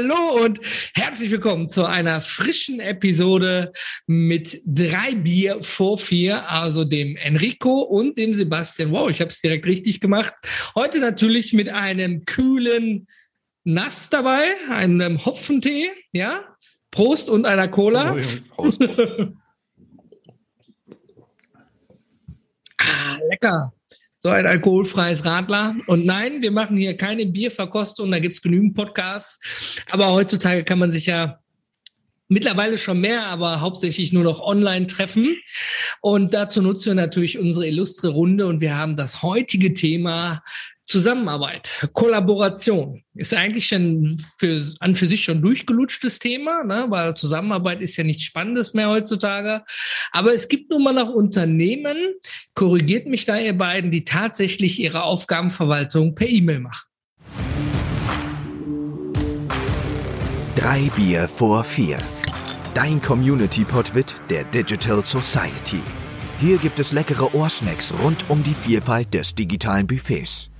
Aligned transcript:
Hallo 0.00 0.44
und 0.44 0.60
herzlich 0.94 1.30
willkommen 1.30 1.68
zu 1.68 1.84
einer 1.84 2.22
frischen 2.22 2.80
Episode 2.80 3.70
mit 4.06 4.58
drei 4.64 5.14
Bier 5.14 5.62
vor 5.62 5.98
vier, 5.98 6.48
also 6.48 6.84
dem 6.84 7.16
Enrico 7.16 7.80
und 7.82 8.16
dem 8.16 8.32
Sebastian. 8.32 8.92
Wow, 8.92 9.10
ich 9.10 9.20
habe 9.20 9.28
es 9.30 9.42
direkt 9.42 9.66
richtig 9.66 10.00
gemacht. 10.00 10.32
Heute 10.74 11.00
natürlich 11.00 11.52
mit 11.52 11.68
einem 11.68 12.24
kühlen 12.24 13.08
Nass 13.64 14.08
dabei, 14.08 14.54
einem 14.70 15.22
Hopfentee, 15.22 15.90
ja. 16.12 16.46
Prost 16.90 17.28
und 17.28 17.44
einer 17.44 17.68
Cola. 17.68 18.16
Prost. 18.54 18.82
ah, 22.78 23.18
lecker 23.28 23.74
so 24.22 24.28
ein 24.28 24.46
alkoholfreies 24.46 25.24
Radler. 25.24 25.76
Und 25.86 26.04
nein, 26.04 26.42
wir 26.42 26.52
machen 26.52 26.76
hier 26.76 26.96
keine 26.96 27.26
Bierverkostung, 27.26 28.10
da 28.10 28.18
gibt's 28.18 28.42
genügend 28.42 28.74
Podcasts. 28.74 29.82
Aber 29.90 30.12
heutzutage 30.12 30.62
kann 30.62 30.78
man 30.78 30.90
sich 30.90 31.06
ja 31.06 31.39
mittlerweile 32.30 32.78
schon 32.78 33.00
mehr, 33.00 33.26
aber 33.26 33.60
hauptsächlich 33.60 34.12
nur 34.12 34.24
noch 34.24 34.40
online 34.40 34.86
treffen. 34.86 35.36
Und 36.00 36.32
dazu 36.32 36.62
nutzen 36.62 36.86
wir 36.86 36.94
natürlich 36.94 37.38
unsere 37.38 37.66
illustre 37.66 38.08
Runde 38.08 38.46
und 38.46 38.60
wir 38.60 38.76
haben 38.76 38.96
das 38.96 39.22
heutige 39.22 39.74
Thema 39.74 40.42
Zusammenarbeit, 40.90 41.88
Kollaboration 41.92 43.00
ist 43.14 43.32
eigentlich 43.32 43.68
schon 43.68 44.20
für, 44.38 44.60
an 44.80 44.96
für 44.96 45.06
sich 45.06 45.22
schon 45.22 45.40
durchgelutschtes 45.40 46.18
Thema, 46.18 46.64
ne? 46.64 46.86
weil 46.88 47.14
Zusammenarbeit 47.14 47.80
ist 47.80 47.96
ja 47.96 48.02
nichts 48.02 48.24
Spannendes 48.24 48.74
mehr 48.74 48.88
heutzutage. 48.88 49.62
Aber 50.10 50.34
es 50.34 50.48
gibt 50.48 50.68
nun 50.72 50.82
mal 50.82 50.92
noch 50.92 51.08
Unternehmen, 51.08 51.96
korrigiert 52.54 53.06
mich 53.06 53.24
da 53.24 53.38
ihr 53.38 53.56
beiden, 53.56 53.92
die 53.92 54.04
tatsächlich 54.04 54.80
ihre 54.80 55.04
Aufgabenverwaltung 55.04 56.16
per 56.16 56.28
E-Mail 56.28 56.58
machen. 56.58 56.88
Drei 60.56 60.90
Bier 60.96 61.28
vor 61.28 61.62
vier. 61.62 61.98
Dein 62.74 63.02
Community-Podwit 63.02 64.14
der 64.30 64.44
Digital 64.44 65.04
Society. 65.04 65.80
Hier 66.38 66.56
gibt 66.58 66.78
es 66.78 66.92
leckere 66.92 67.34
Ohrsnacks 67.34 67.92
rund 68.00 68.24
um 68.28 68.44
die 68.44 68.54
Vielfalt 68.54 69.12
des 69.12 69.34
digitalen 69.34 69.88
Buffets. 69.88 70.50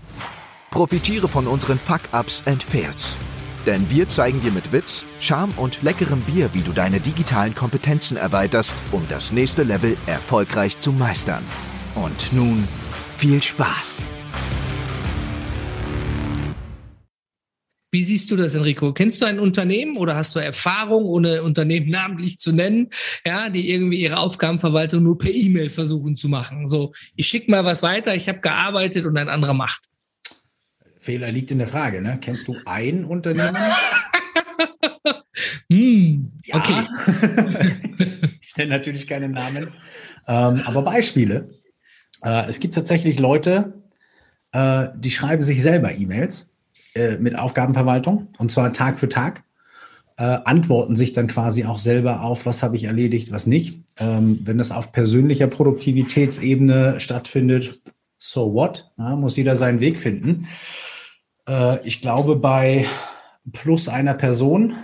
Profitiere 0.73 1.29
von 1.29 1.47
unseren 1.47 1.79
Fuck-Ups 1.79 2.43
and 2.47 2.65
Fails. 2.65 3.17
Denn 3.65 3.89
wir 3.91 4.09
zeigen 4.09 4.41
dir 4.41 4.51
mit 4.51 4.73
Witz, 4.73 5.07
Charme 5.21 5.53
und 5.57 5.83
leckerem 5.83 6.21
Bier, 6.23 6.51
wie 6.53 6.63
du 6.63 6.73
deine 6.73 6.99
digitalen 6.99 7.55
Kompetenzen 7.55 8.17
erweiterst, 8.17 8.75
um 8.91 9.07
das 9.09 9.31
nächste 9.31 9.63
Level 9.63 9.97
erfolgreich 10.07 10.79
zu 10.79 10.91
meistern. 10.91 11.45
Und 11.95 12.33
nun 12.33 12.67
viel 13.17 13.41
Spaß! 13.41 14.07
Wie 17.93 18.05
siehst 18.05 18.31
du 18.31 18.37
das, 18.37 18.55
Enrico? 18.55 18.93
Kennst 18.93 19.21
du 19.21 19.27
ein 19.27 19.41
Unternehmen 19.41 19.97
oder 19.97 20.15
hast 20.15 20.37
du 20.37 20.39
Erfahrung, 20.39 21.05
ohne 21.05 21.43
Unternehmen 21.43 21.89
namentlich 21.91 22.39
zu 22.39 22.53
nennen, 22.53 22.89
ja, 23.27 23.51
die 23.51 23.71
irgendwie 23.71 24.01
ihre 24.01 24.19
Aufgabenverwaltung 24.19 25.03
nur 25.03 25.19
per 25.19 25.33
E-Mail 25.33 25.71
versuchen 25.71 26.17
zu 26.17 26.29
machen? 26.29 26.69
So, 26.69 26.93
ich 27.17 27.27
schicke 27.27 27.51
mal 27.51 27.65
was 27.65 27.83
weiter, 27.83 28.15
ich 28.15 28.29
habe 28.29 28.41
gearbeitet 28.41 29.07
und 29.07 29.17
ein 29.17 29.29
anderer 29.29 29.55
macht. 29.55 29.81
Fehler 31.01 31.33
liegt 31.33 31.51
in 31.51 31.59
der 31.59 31.67
Frage, 31.67 32.03
ne? 32.03 32.19
Kennst 32.21 32.47
du 32.47 32.57
ein 32.67 33.05
Unternehmen? 33.05 33.57
hm, 35.71 36.31
okay. 36.53 36.87
ich 38.41 38.57
nenne 38.57 38.71
natürlich 38.71 39.07
keinen 39.07 39.33
Namen, 39.33 39.73
ähm, 40.29 40.63
aber 40.65 40.83
Beispiele. 40.83 41.51
Äh, 42.23 42.49
es 42.49 42.61
gibt 42.61 42.75
tatsächlich 42.75 43.19
Leute, 43.19 43.83
äh, 44.53 44.89
die 44.95 45.11
schreiben 45.11 45.43
sich 45.43 45.63
selber 45.63 45.93
E-Mails 45.93 46.50
äh, 46.95 47.17
mit 47.17 47.39
Aufgabenverwaltung 47.39 48.29
und 48.39 48.51
zwar 48.51 48.73
Tag 48.73 48.99
für 48.99 49.09
Tag. 49.09 49.45
Äh, 50.17 50.39
antworten 50.45 50.97
sich 50.97 51.15
dann 51.15 51.29
quasi 51.29 51.65
auch 51.65 51.79
selber 51.79 52.21
auf, 52.21 52.45
was 52.45 52.63
habe 52.63 52.77
ich 52.77 52.85
erledigt, 52.85 53.33
was 53.33 53.47
nicht. 53.47 53.81
Ähm, 53.99 54.39
wenn 54.43 54.59
das 54.59 54.71
auf 54.71 54.93
persönlicher 54.93 55.47
Produktivitätsebene 55.47 57.01
stattfindet, 57.01 57.81
so 58.19 58.53
what? 58.53 58.91
Ja, 58.99 59.17
muss 59.17 59.37
jeder 59.37 59.57
seinen 59.57 59.81
Weg 59.81 59.99
finden. 59.99 60.47
Äh, 61.49 61.87
ich 61.87 62.03
glaube, 62.03 62.37
bei 62.37 62.85
plus 63.53 63.89
einer 63.89 64.13
Person 64.13 64.75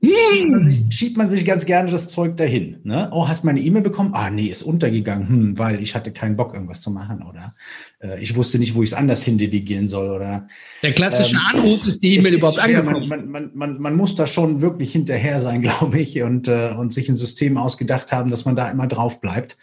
schiebt, 0.00 0.50
man 0.50 0.64
sich, 0.64 0.84
schiebt 0.90 1.16
man 1.16 1.28
sich 1.28 1.44
ganz 1.44 1.66
gerne 1.66 1.90
das 1.90 2.08
Zeug 2.08 2.36
dahin. 2.36 2.80
Ne? 2.84 3.08
Oh, 3.12 3.26
hast 3.26 3.42
du 3.42 3.46
meine 3.46 3.60
E-Mail 3.60 3.82
bekommen? 3.82 4.14
Ah, 4.14 4.30
nee, 4.30 4.46
ist 4.46 4.62
untergegangen, 4.62 5.28
hm, 5.28 5.58
weil 5.58 5.82
ich 5.82 5.94
hatte 5.94 6.12
keinen 6.12 6.36
Bock, 6.36 6.54
irgendwas 6.54 6.80
zu 6.80 6.90
machen 6.90 7.22
oder 7.22 7.54
äh, 8.00 8.20
ich 8.22 8.36
wusste 8.36 8.58
nicht, 8.58 8.74
wo 8.74 8.82
ich 8.82 8.90
es 8.90 8.94
anders 8.94 9.22
hindelegieren 9.22 9.88
soll. 9.88 10.10
Oder, 10.10 10.46
Der 10.82 10.92
klassische 10.92 11.36
ähm, 11.36 11.42
Anruf 11.52 11.86
ist 11.86 12.02
die 12.02 12.16
E-Mail 12.16 12.34
überhaupt 12.34 12.58
schwer. 12.60 12.78
angekommen. 12.78 13.08
Man, 13.08 13.28
man, 13.28 13.50
man, 13.54 13.80
man, 13.80 13.96
muss 13.96 14.14
da 14.14 14.26
schon 14.26 14.62
wirklich 14.62 14.92
hinterher 14.92 15.40
sein, 15.40 15.62
glaube 15.62 15.98
ich, 15.98 16.22
und, 16.22 16.46
äh, 16.46 16.74
und 16.76 16.92
sich 16.92 17.08
ein 17.08 17.16
System 17.16 17.58
ausgedacht 17.58 18.12
haben, 18.12 18.30
dass 18.30 18.44
man 18.44 18.54
da 18.54 18.70
immer 18.70 18.86
drauf 18.86 19.20
bleibt. 19.20 19.56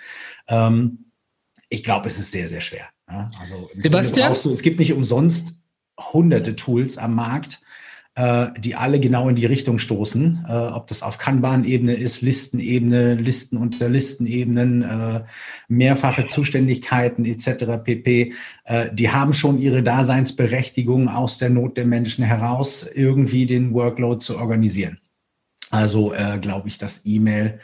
Ähm, 0.47 1.05
ich 1.69 1.83
glaube, 1.83 2.09
es 2.09 2.19
ist 2.19 2.31
sehr, 2.31 2.47
sehr 2.47 2.61
schwer. 2.61 2.89
Ja, 3.09 3.29
also 3.39 3.69
Sebastian? 3.75 4.35
Du, 4.41 4.51
es 4.51 4.61
gibt 4.61 4.79
nicht 4.79 4.93
umsonst 4.93 5.59
hunderte 5.97 6.55
Tools 6.55 6.97
am 6.97 7.15
Markt, 7.15 7.61
die 8.17 8.75
alle 8.75 9.01
genau 9.01 9.27
in 9.27 9.35
die 9.35 9.45
Richtung 9.45 9.77
stoßen. 9.77 10.45
Äh, 10.47 10.53
ob 10.53 10.87
das 10.87 11.03
auf 11.03 11.17
Kanban-Ebene 11.17 11.93
ist, 11.93 12.21
Listenebene, 12.21 13.15
Listen 13.15 13.57
unter 13.57 13.89
Listenebenen, 13.89 14.83
äh, 14.83 15.23
mehrfache 15.67 16.27
Zuständigkeiten 16.27 17.25
etc. 17.25 17.83
pp. 17.83 18.33
Äh, 18.63 18.89
die 18.93 19.09
haben 19.09 19.33
schon 19.33 19.59
ihre 19.59 19.83
Daseinsberechtigung 19.83 21.09
aus 21.09 21.37
der 21.37 21.49
Not 21.49 21.75
der 21.75 21.85
Menschen 21.85 22.23
heraus, 22.23 22.89
irgendwie 22.93 23.45
den 23.45 23.73
Workload 23.73 24.19
zu 24.23 24.37
organisieren. 24.37 24.99
Also 25.71 26.13
äh, 26.13 26.37
glaube 26.39 26.67
ich, 26.67 26.77
dass 26.77 27.01
E-Mail 27.05 27.59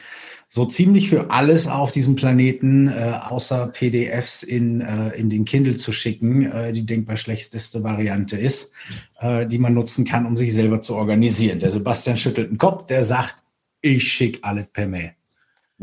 so 0.47 0.65
ziemlich 0.65 1.09
für 1.09 1.31
alles 1.31 1.67
auf 1.67 1.91
diesem 1.91 2.15
Planeten, 2.15 2.89
äh, 2.89 3.13
außer 3.21 3.67
PDFs 3.67 4.43
in, 4.43 4.81
äh, 4.81 5.15
in 5.15 5.29
den 5.29 5.45
Kindle 5.45 5.77
zu 5.77 5.93
schicken, 5.93 6.51
äh, 6.51 6.73
die 6.73 6.85
denkbar 6.85 7.15
schlechteste 7.15 7.83
Variante 7.83 8.35
ist, 8.35 8.73
äh, 9.19 9.45
die 9.45 9.59
man 9.59 9.73
nutzen 9.73 10.03
kann, 10.03 10.25
um 10.25 10.35
sich 10.35 10.53
selber 10.53 10.81
zu 10.81 10.95
organisieren. 10.95 11.59
Der 11.59 11.71
Sebastian 11.71 12.17
schüttelt 12.17 12.51
den 12.51 12.57
Kopf, 12.57 12.85
der 12.87 13.05
sagt, 13.05 13.35
ich 13.79 14.03
schicke 14.03 14.43
alles 14.43 14.65
per 14.73 14.87
Mail. 14.87 15.11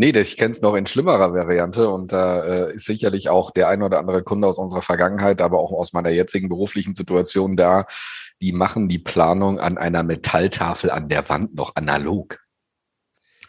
Nee, 0.01 0.11
ich 0.11 0.37
kenne 0.37 0.53
es 0.53 0.61
noch 0.61 0.77
in 0.77 0.87
schlimmerer 0.87 1.35
Variante 1.35 1.89
und 1.89 2.13
da 2.13 2.45
äh, 2.45 2.75
ist 2.75 2.85
sicherlich 2.85 3.31
auch 3.31 3.51
der 3.51 3.69
ein 3.69 3.83
oder 3.83 3.99
andere 3.99 4.23
Kunde 4.23 4.47
aus 4.47 4.59
unserer 4.59 4.83
Vergangenheit, 4.83 5.41
aber 5.41 5.59
auch 5.59 5.73
aus 5.73 5.93
meiner 5.93 6.11
jetzigen 6.11 6.49
beruflichen 6.49 6.95
Situation 6.95 7.57
da, 7.57 7.85
die 8.41 8.53
machen 8.53 8.89
die 8.89 8.99
Planung 8.99 9.59
an 9.59 9.79
einer 9.79 10.03
Metalltafel 10.03 10.91
an 10.91 11.09
der 11.09 11.29
Wand 11.29 11.55
noch 11.55 11.75
analog. 11.77 12.39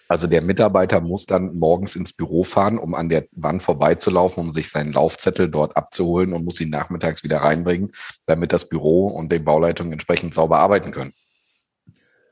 Also 0.08 0.26
der 0.26 0.42
Mitarbeiter 0.42 1.02
muss 1.02 1.28
dann 1.28 1.56
morgens 1.56 1.96
ins 1.96 2.14
Büro 2.14 2.44
fahren, 2.44 2.80
um 2.80 2.96
an 2.96 3.10
der 3.10 3.28
Wand 3.32 3.62
vorbeizulaufen, 3.62 4.44
um 4.44 4.54
sich 4.54 4.70
seinen 4.70 4.92
Laufzettel 4.92 5.50
dort 5.50 5.78
abzuholen 5.78 6.34
und 6.34 6.46
muss 6.46 6.60
ihn 6.60 6.72
nachmittags 6.72 7.24
wieder 7.24 7.38
reinbringen, 7.38 7.92
damit 8.26 8.52
das 8.52 8.68
Büro 8.68 9.08
und 9.08 9.32
die 9.32 9.38
Bauleitung 9.38 9.92
entsprechend 9.92 10.34
sauber 10.34 10.58
arbeiten 10.58 10.92
können. 10.92 11.14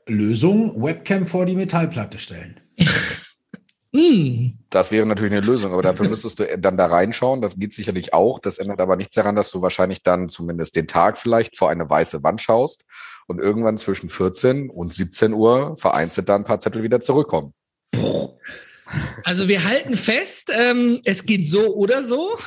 Lösung, 0.08 0.82
Webcam 0.82 1.24
vor 1.24 1.46
die 1.46 1.54
Metallplatte 1.54 2.18
stellen. 2.18 2.60
Hm. 3.98 4.58
Das 4.70 4.92
wäre 4.92 5.06
natürlich 5.06 5.32
eine 5.32 5.44
Lösung, 5.44 5.72
aber 5.72 5.82
dafür 5.82 6.08
müsstest 6.10 6.38
du 6.38 6.58
dann 6.58 6.76
da 6.76 6.86
reinschauen. 6.86 7.40
Das 7.40 7.58
geht 7.58 7.74
sicherlich 7.74 8.14
auch. 8.14 8.38
Das 8.38 8.58
ändert 8.58 8.80
aber 8.80 8.96
nichts 8.96 9.14
daran, 9.14 9.34
dass 9.34 9.50
du 9.50 9.60
wahrscheinlich 9.60 10.02
dann 10.02 10.28
zumindest 10.28 10.76
den 10.76 10.86
Tag 10.86 11.18
vielleicht 11.18 11.56
vor 11.56 11.70
eine 11.70 11.88
weiße 11.88 12.22
Wand 12.22 12.40
schaust 12.40 12.84
und 13.26 13.40
irgendwann 13.40 13.76
zwischen 13.76 14.08
14 14.08 14.70
und 14.70 14.92
17 14.92 15.32
Uhr 15.32 15.76
vereinzelt 15.76 16.28
da 16.28 16.36
ein 16.36 16.44
paar 16.44 16.60
Zettel 16.60 16.82
wieder 16.82 17.00
zurückkommen. 17.00 17.52
Also 19.24 19.48
wir 19.48 19.64
halten 19.64 19.96
fest, 19.96 20.50
ähm, 20.54 21.00
es 21.04 21.24
geht 21.24 21.46
so 21.46 21.74
oder 21.74 22.02
so. 22.02 22.38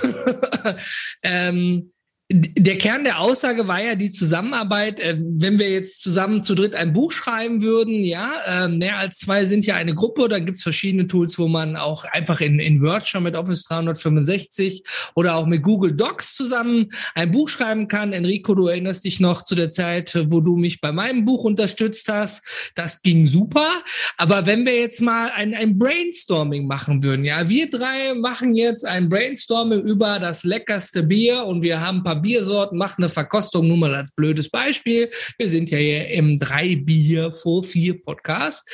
ähm, 1.24 1.92
der 2.34 2.78
Kern 2.78 3.04
der 3.04 3.20
Aussage 3.20 3.68
war 3.68 3.84
ja 3.84 3.96
die 3.96 4.12
Zusammenarbeit. 4.12 5.00
Äh, 5.00 5.18
wenn 5.20 5.60
wir 5.60 5.70
jetzt 5.70 6.02
zusammen 6.02 6.44
zu 6.44 6.56
dritt 6.56 6.74
ein 6.74 6.94
Buch 6.94 7.12
schreiben 7.12 7.62
würden, 7.62 8.04
ja, 8.04 8.32
äh, 8.48 8.68
mehr 8.68 8.98
als 8.98 9.18
zwei 9.18 9.46
sind 9.46 9.66
ja 9.66 9.76
eine 9.76 9.94
Gruppe. 9.94 10.30
Da 10.30 10.40
gibt's 10.40 10.64
verschiedene 10.64 11.08
Tools, 11.08 11.38
wo 11.38 11.48
man 11.48 11.76
auch 11.76 12.06
einfach 12.06 12.40
in, 12.42 12.60
in 12.60 12.82
Word 12.82 13.08
schon 13.08 13.24
mit 13.24 13.36
Office 13.36 13.64
365 13.64 14.84
oder 15.16 15.36
auch 15.36 15.46
mit 15.46 15.64
Google 15.64 15.94
Docs 15.94 16.36
zusammen 16.36 16.90
ein 17.16 17.32
Buch 17.32 17.50
schreiben 17.50 17.88
kann. 17.88 18.14
Enrico, 18.14 18.56
du 18.56 18.68
erinnerst 18.68 19.04
dich 19.04 19.20
noch 19.20 19.44
zu 19.44 19.56
der 19.56 19.70
Zeit, 19.70 20.18
wo 20.30 20.42
du 20.42 20.56
mich 20.56 20.80
bei 20.80 20.92
meinem 20.92 21.26
Buch 21.26 21.44
unterstützt 21.44 22.08
hast. 22.08 22.44
Das 22.76 23.02
ging 23.02 23.26
super. 23.26 23.84
Aber 24.18 24.46
wenn 24.46 24.66
wir 24.66 24.78
jetzt 24.78 25.02
mal 25.02 25.32
ein, 25.32 25.54
ein 25.54 25.78
Brainstorming 25.78 26.66
machen 26.66 27.04
würden, 27.04 27.26
ja, 27.26 27.50
wir 27.50 27.70
drei 27.70 28.14
machen 28.14 28.54
jetzt 28.54 28.86
ein 28.86 29.10
Brainstorming 29.10 29.82
über 29.82 30.20
das 30.20 30.44
leckerste 30.44 31.04
Bier 31.04 31.44
und 31.44 31.64
wir 31.64 31.82
haben 31.82 31.98
ein 31.98 32.04
paar 32.04 32.21
Biersorten, 32.22 32.78
machen 32.78 33.04
eine 33.04 33.10
Verkostung, 33.10 33.68
nur 33.68 33.78
mal 33.78 33.96
als 33.96 34.12
blödes 34.12 34.50
Beispiel. 34.50 35.10
Wir 35.38 35.48
sind 35.48 35.70
ja 35.70 35.78
hier 35.78 36.08
im 36.10 36.38
drei 36.40 36.76
Bier 36.76 37.32
vor 37.32 37.64
vier 37.64 38.02
Podcast. 38.02 38.70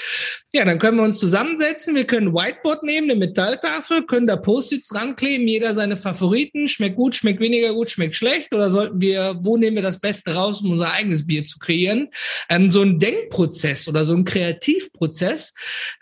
Ja, 0.53 0.65
dann 0.65 0.79
können 0.79 0.97
wir 0.97 1.03
uns 1.03 1.19
zusammensetzen. 1.19 1.95
Wir 1.95 2.05
können 2.05 2.33
Whiteboard 2.33 2.83
nehmen, 2.83 3.09
eine 3.09 3.19
Metalltafel, 3.19 4.05
können 4.05 4.27
da 4.27 4.35
Post-its 4.35 4.93
rankleben, 4.93 5.47
jeder 5.47 5.73
seine 5.73 5.95
Favoriten. 5.95 6.67
Schmeckt 6.67 6.95
gut, 6.95 7.15
schmeckt 7.15 7.39
weniger 7.39 7.73
gut, 7.73 7.89
schmeckt 7.89 8.15
schlecht. 8.15 8.53
Oder 8.53 8.69
sollten 8.69 9.01
wir, 9.01 9.39
wo 9.43 9.57
nehmen 9.57 9.75
wir 9.75 9.83
das 9.83 9.99
Beste 9.99 10.35
raus, 10.35 10.61
um 10.61 10.71
unser 10.71 10.91
eigenes 10.91 11.25
Bier 11.25 11.43
zu 11.43 11.59
kreieren? 11.59 12.09
Ähm, 12.49 12.71
so 12.71 12.81
ein 12.81 12.99
Denkprozess 12.99 13.87
oder 13.87 14.05
so 14.05 14.13
ein 14.13 14.25
Kreativprozess. 14.25 15.53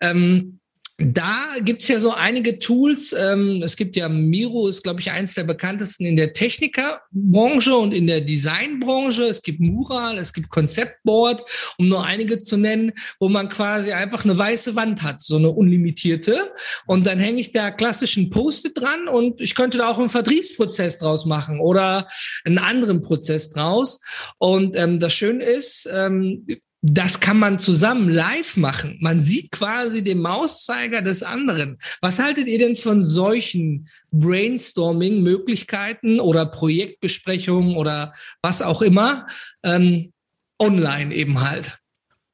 Ähm, 0.02 0.60
da 0.98 1.56
gibt's 1.62 1.90
ja 1.90 2.00
so 2.00 2.12
einige 2.12 2.58
Tools. 2.58 3.14
Ähm, 3.14 3.62
es 3.62 3.76
gibt 3.76 3.98
ja 3.98 4.08
Miro, 4.08 4.70
ist, 4.70 4.84
glaube 4.84 5.02
ich, 5.02 5.12
eins 5.12 5.34
der 5.34 5.44
bekanntesten 5.44 6.06
in 6.06 6.16
der 6.16 6.32
Technikerbranche 6.32 7.76
und 7.76 7.94
in 7.94 8.08
der 8.08 8.22
Designbranche. 8.22 9.24
Es 9.26 9.42
gibt 9.42 9.60
Mural, 9.60 10.18
es 10.18 10.32
gibt 10.32 10.48
Konzeptboard, 10.50 11.44
um 11.78 11.90
nur 11.90 12.06
einige 12.06 12.40
zu 12.40 12.56
nennen, 12.56 12.94
wo 13.20 13.28
man 13.28 13.50
quasi 13.50 13.92
einfach 13.92 14.24
eine 14.24 14.38
weiße 14.38 14.78
Wand 14.78 15.02
hat, 15.02 15.20
so 15.20 15.36
eine 15.36 15.50
unlimitierte. 15.50 16.54
Und 16.86 17.06
dann 17.06 17.20
hänge 17.20 17.42
ich 17.42 17.52
da 17.52 17.72
klassischen 17.72 18.30
Post-it 18.30 18.78
dran 18.78 19.10
und 19.10 19.42
ich 19.42 19.54
könnte 19.54 19.78
da 19.78 19.90
auch 19.90 20.00
einen 20.00 20.08
Vertriebsprozess 20.08 21.00
draus 21.00 21.26
machen 21.26 21.60
oder 21.60 22.08
einen 22.46 22.58
anderen 22.58 23.02
Prozess 23.02 23.50
draus. 23.50 24.00
Und 24.38 24.78
ähm, 24.78 25.02
das 25.02 25.14
Schöne 25.14 25.44
ist, 25.44 25.90
ähm, 25.92 26.46
das 26.88 27.20
kann 27.20 27.40
man 27.40 27.58
zusammen 27.58 28.10
live 28.10 28.58
machen. 28.58 29.00
Man 29.02 29.20
sieht 29.20 29.52
quasi 29.52 30.04
den 30.04 30.22
Mauszeiger 30.22 31.02
des 31.02 31.24
anderen. 31.24 31.80
Was 32.00 32.20
haltet 32.20 32.48
ihr 32.48 32.60
denn 32.60 32.76
von 32.76 33.04
solchen 33.04 33.90
Brainstorming-Möglichkeiten 34.12 36.20
oder 36.20 36.46
Projektbesprechungen 36.46 37.76
oder 37.76 38.14
was 38.44 38.62
auch 38.62 38.84
immer 38.84 39.26
ähm, 39.64 40.14
online 40.60 41.12
eben 41.16 41.42
halt? 41.42 41.80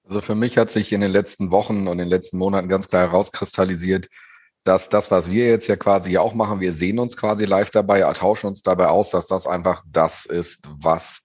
Also 0.04 0.20
für 0.20 0.36
mich 0.36 0.58
hat 0.58 0.70
sich 0.70 0.92
in 0.92 1.00
den 1.00 1.12
letzten 1.12 1.50
Wochen 1.52 1.88
und 1.88 1.94
in 1.94 2.00
den 2.00 2.10
letzten 2.10 2.38
Monaten 2.38 2.68
ganz 2.68 2.90
klar 2.90 3.04
herauskristallisiert, 3.04 4.10
dass 4.66 4.90
das, 4.90 5.12
was 5.12 5.32
wir 5.32 5.46
jetzt 5.46 5.68
ja 5.68 5.78
quasi 5.78 6.18
auch 6.18 6.34
machen, 6.34 6.60
wir 6.60 6.74
sehen 6.74 7.00
uns 7.00 7.16
quasi 7.16 7.46
live 7.46 7.72
dabei, 7.72 8.02
tauschen 8.14 8.48
uns 8.48 8.62
dabei 8.62 8.88
aus, 8.88 9.12
dass 9.12 9.28
das 9.28 9.48
einfach 9.48 9.86
das 9.90 10.26
ist, 10.26 10.68
was 10.82 11.22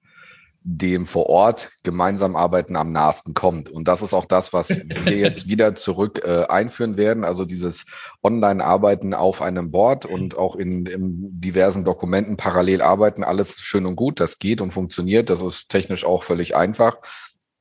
dem 0.68 1.06
vor 1.06 1.28
Ort 1.28 1.70
gemeinsam 1.84 2.34
arbeiten 2.34 2.74
am 2.74 2.90
nahesten 2.90 3.34
kommt. 3.34 3.70
Und 3.70 3.86
das 3.86 4.02
ist 4.02 4.12
auch 4.12 4.24
das, 4.24 4.52
was 4.52 4.68
wir 4.68 5.16
jetzt 5.16 5.46
wieder 5.46 5.76
zurück 5.76 6.22
äh, 6.24 6.44
einführen 6.48 6.96
werden. 6.96 7.22
Also 7.22 7.44
dieses 7.44 7.86
Online-Arbeiten 8.24 9.14
auf 9.14 9.42
einem 9.42 9.70
Board 9.70 10.06
und 10.06 10.36
auch 10.36 10.56
in, 10.56 10.86
in 10.86 11.40
diversen 11.40 11.84
Dokumenten 11.84 12.36
parallel 12.36 12.82
arbeiten. 12.82 13.22
Alles 13.22 13.60
schön 13.60 13.86
und 13.86 13.94
gut. 13.94 14.18
Das 14.18 14.40
geht 14.40 14.60
und 14.60 14.72
funktioniert. 14.72 15.30
Das 15.30 15.40
ist 15.40 15.68
technisch 15.68 16.04
auch 16.04 16.24
völlig 16.24 16.56
einfach. 16.56 16.98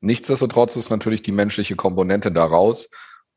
Nichtsdestotrotz 0.01 0.75
ist 0.75 0.89
natürlich 0.89 1.21
die 1.21 1.31
menschliche 1.31 1.75
Komponente 1.75 2.31
daraus 2.31 2.89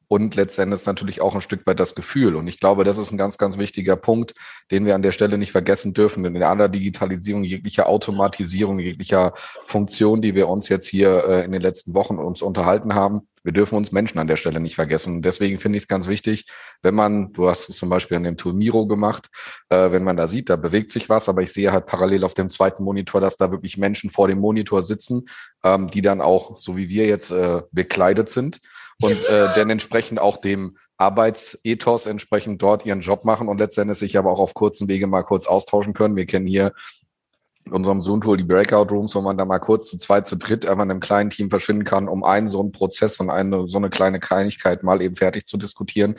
und 0.08 0.34
letztendlich 0.34 0.86
natürlich 0.86 1.20
auch 1.20 1.34
ein 1.34 1.42
Stück 1.42 1.66
weit 1.66 1.78
das 1.78 1.94
Gefühl. 1.94 2.34
Und 2.34 2.48
ich 2.48 2.58
glaube, 2.58 2.84
das 2.84 2.96
ist 2.96 3.12
ein 3.12 3.18
ganz, 3.18 3.36
ganz 3.36 3.58
wichtiger 3.58 3.94
Punkt, 3.96 4.34
den 4.70 4.86
wir 4.86 4.94
an 4.94 5.02
der 5.02 5.12
Stelle 5.12 5.36
nicht 5.36 5.52
vergessen 5.52 5.92
dürfen. 5.92 6.22
Denn 6.22 6.34
in 6.34 6.42
aller 6.42 6.68
Digitalisierung, 6.68 7.44
jeglicher 7.44 7.88
Automatisierung, 7.88 8.78
jeglicher 8.78 9.34
Funktion, 9.66 10.22
die 10.22 10.34
wir 10.34 10.48
uns 10.48 10.68
jetzt 10.70 10.86
hier 10.86 11.24
äh, 11.24 11.44
in 11.44 11.52
den 11.52 11.60
letzten 11.60 11.92
Wochen 11.92 12.16
uns 12.16 12.40
unterhalten 12.40 12.94
haben, 12.94 13.28
wir 13.44 13.52
dürfen 13.52 13.76
uns 13.76 13.92
Menschen 13.92 14.18
an 14.18 14.26
der 14.26 14.36
Stelle 14.36 14.60
nicht 14.60 14.74
vergessen. 14.74 15.16
Und 15.16 15.24
deswegen 15.24 15.58
finde 15.58 15.76
ich 15.76 15.84
es 15.84 15.88
ganz 15.88 16.08
wichtig, 16.08 16.46
wenn 16.82 16.94
man, 16.94 17.32
du 17.34 17.48
hast 17.48 17.68
es 17.68 17.76
zum 17.76 17.88
Beispiel 17.88 18.16
an 18.16 18.24
dem 18.24 18.36
Tool 18.36 18.52
Miro 18.54 18.86
gemacht, 18.86 19.28
äh, 19.68 19.90
wenn 19.90 20.04
man 20.04 20.16
da 20.16 20.26
sieht, 20.26 20.50
da 20.50 20.56
bewegt 20.56 20.90
sich 20.90 21.08
was, 21.08 21.28
aber 21.28 21.42
ich 21.42 21.52
sehe 21.52 21.70
halt 21.70 21.86
parallel 21.86 22.24
auf 22.24 22.34
dem 22.34 22.50
zweiten 22.50 22.82
Monitor, 22.82 23.20
dass 23.20 23.36
da 23.36 23.50
wirklich 23.50 23.76
Menschen 23.76 24.10
vor 24.10 24.28
dem 24.28 24.38
Monitor 24.38 24.82
sitzen, 24.82 25.26
ähm, 25.64 25.86
die 25.88 26.02
dann 26.02 26.20
auch, 26.20 26.58
so 26.58 26.76
wie 26.76 26.88
wir 26.88 27.06
jetzt, 27.06 27.30
äh, 27.30 27.62
bekleidet 27.72 28.28
sind 28.30 28.60
und 29.00 29.24
äh, 29.24 29.52
dann 29.52 29.70
entsprechend 29.70 30.20
auch 30.20 30.36
dem 30.36 30.76
Arbeitsethos 30.96 32.06
entsprechend 32.06 32.60
dort 32.60 32.84
ihren 32.84 33.00
Job 33.00 33.24
machen 33.24 33.48
und 33.48 33.60
letztendlich 33.60 33.98
sich 33.98 34.18
aber 34.18 34.32
auch 34.32 34.40
auf 34.40 34.54
kurzen 34.54 34.88
Wege 34.88 35.06
mal 35.06 35.22
kurz 35.22 35.46
austauschen 35.46 35.94
können. 35.94 36.16
Wir 36.16 36.26
kennen 36.26 36.46
hier 36.46 36.72
in 37.64 37.72
unserem 37.72 38.00
Zoom-Tool 38.00 38.36
die 38.36 38.44
Breakout 38.44 38.92
Rooms, 38.92 39.14
wo 39.14 39.20
man 39.20 39.36
da 39.36 39.44
mal 39.44 39.58
kurz 39.58 39.86
zu 39.88 39.98
zweit, 39.98 40.26
zu 40.26 40.36
dritt 40.36 40.66
einfach 40.66 40.84
in 40.84 40.90
einem 40.90 41.00
kleinen 41.00 41.30
Team 41.30 41.50
verschwinden 41.50 41.84
kann, 41.84 42.08
um 42.08 42.24
einen 42.24 42.48
so 42.48 42.60
einen 42.60 42.72
Prozess 42.72 43.20
und 43.20 43.30
eine 43.30 43.68
so 43.68 43.78
eine 43.78 43.90
kleine 43.90 44.18
Kleinigkeit 44.18 44.82
mal 44.82 45.00
eben 45.02 45.14
fertig 45.14 45.44
zu 45.44 45.56
diskutieren. 45.56 46.16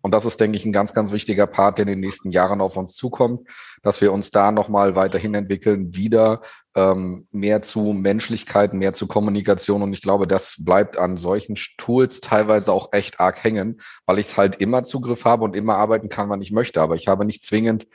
Und 0.00 0.14
das 0.14 0.24
ist, 0.24 0.38
denke 0.38 0.56
ich, 0.56 0.64
ein 0.64 0.72
ganz, 0.72 0.94
ganz 0.94 1.12
wichtiger 1.12 1.46
Part, 1.46 1.78
der 1.78 1.82
in 1.82 1.88
den 1.88 2.00
nächsten 2.00 2.30
Jahren 2.30 2.60
auf 2.60 2.76
uns 2.76 2.94
zukommt, 2.94 3.48
dass 3.82 4.00
wir 4.00 4.12
uns 4.12 4.30
da 4.30 4.52
nochmal 4.52 4.94
weiterhin 4.94 5.34
entwickeln, 5.34 5.94
wieder 5.94 6.42
ähm, 6.76 7.26
mehr 7.32 7.62
zu 7.62 7.92
Menschlichkeit, 7.92 8.74
mehr 8.74 8.92
zu 8.92 9.06
Kommunikation. 9.06 9.82
Und 9.82 9.92
ich 9.92 10.02
glaube, 10.02 10.26
das 10.26 10.56
bleibt 10.64 10.96
an 10.96 11.16
solchen 11.16 11.56
Tools 11.76 12.20
teilweise 12.20 12.72
auch 12.72 12.92
echt 12.92 13.18
arg 13.18 13.42
hängen, 13.42 13.80
weil 14.06 14.18
ich 14.18 14.36
halt 14.36 14.56
immer 14.56 14.84
Zugriff 14.84 15.24
habe 15.24 15.44
und 15.44 15.56
immer 15.56 15.76
arbeiten 15.76 16.08
kann, 16.08 16.28
wann 16.28 16.42
ich 16.42 16.52
möchte. 16.52 16.80
Aber 16.80 16.94
ich 16.94 17.08
habe 17.08 17.24
nicht 17.24 17.42
zwingend 17.42 17.86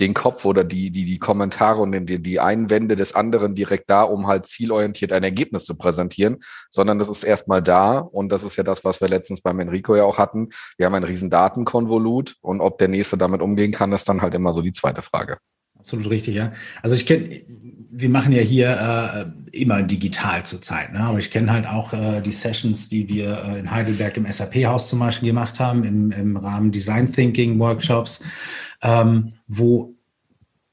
den 0.00 0.14
Kopf 0.14 0.44
oder 0.44 0.64
die, 0.64 0.90
die, 0.90 1.04
die 1.04 1.18
Kommentare 1.18 1.80
und 1.80 1.92
die, 2.06 2.22
die 2.22 2.40
Einwände 2.40 2.96
des 2.96 3.14
anderen 3.14 3.54
direkt 3.54 3.90
da, 3.90 4.02
um 4.02 4.26
halt 4.26 4.46
zielorientiert 4.46 5.12
ein 5.12 5.24
Ergebnis 5.24 5.64
zu 5.64 5.76
präsentieren, 5.76 6.38
sondern 6.70 6.98
das 6.98 7.08
ist 7.08 7.24
erstmal 7.24 7.62
da 7.62 7.98
und 7.98 8.30
das 8.30 8.42
ist 8.42 8.56
ja 8.56 8.62
das, 8.62 8.84
was 8.84 9.00
wir 9.00 9.08
letztens 9.08 9.40
beim 9.40 9.58
Enrico 9.60 9.96
ja 9.96 10.04
auch 10.04 10.18
hatten. 10.18 10.50
Wir 10.76 10.86
haben 10.86 10.94
ein 10.94 11.04
riesen 11.04 11.30
Datenkonvolut 11.30 12.36
und 12.40 12.60
ob 12.60 12.78
der 12.78 12.88
Nächste 12.88 13.16
damit 13.16 13.40
umgehen 13.40 13.72
kann, 13.72 13.92
ist 13.92 14.08
dann 14.08 14.22
halt 14.22 14.34
immer 14.34 14.52
so 14.52 14.62
die 14.62 14.72
zweite 14.72 15.02
Frage. 15.02 15.38
Absolut 15.78 16.10
richtig, 16.10 16.34
ja. 16.34 16.52
Also 16.82 16.96
ich 16.96 17.06
kenne, 17.06 17.42
wir 17.90 18.08
machen 18.10 18.32
ja 18.32 18.42
hier 18.42 19.32
äh, 19.52 19.58
immer 19.58 19.82
digital 19.82 20.44
zurzeit, 20.44 20.92
ne? 20.92 21.00
aber 21.00 21.18
ich 21.18 21.30
kenne 21.30 21.52
halt 21.52 21.66
auch 21.66 21.92
äh, 21.92 22.20
die 22.20 22.32
Sessions, 22.32 22.88
die 22.88 23.08
wir 23.08 23.42
äh, 23.44 23.58
in 23.60 23.70
Heidelberg 23.70 24.16
im 24.16 24.30
SAP-Haus 24.30 24.88
zum 24.88 24.98
Beispiel 24.98 25.30
gemacht 25.30 25.58
haben, 25.58 25.84
im, 25.84 26.10
im 26.10 26.36
Rahmen 26.36 26.72
Design 26.72 27.10
Thinking 27.10 27.58
Workshops, 27.58 28.22
ähm, 28.82 29.28
wo 29.46 29.94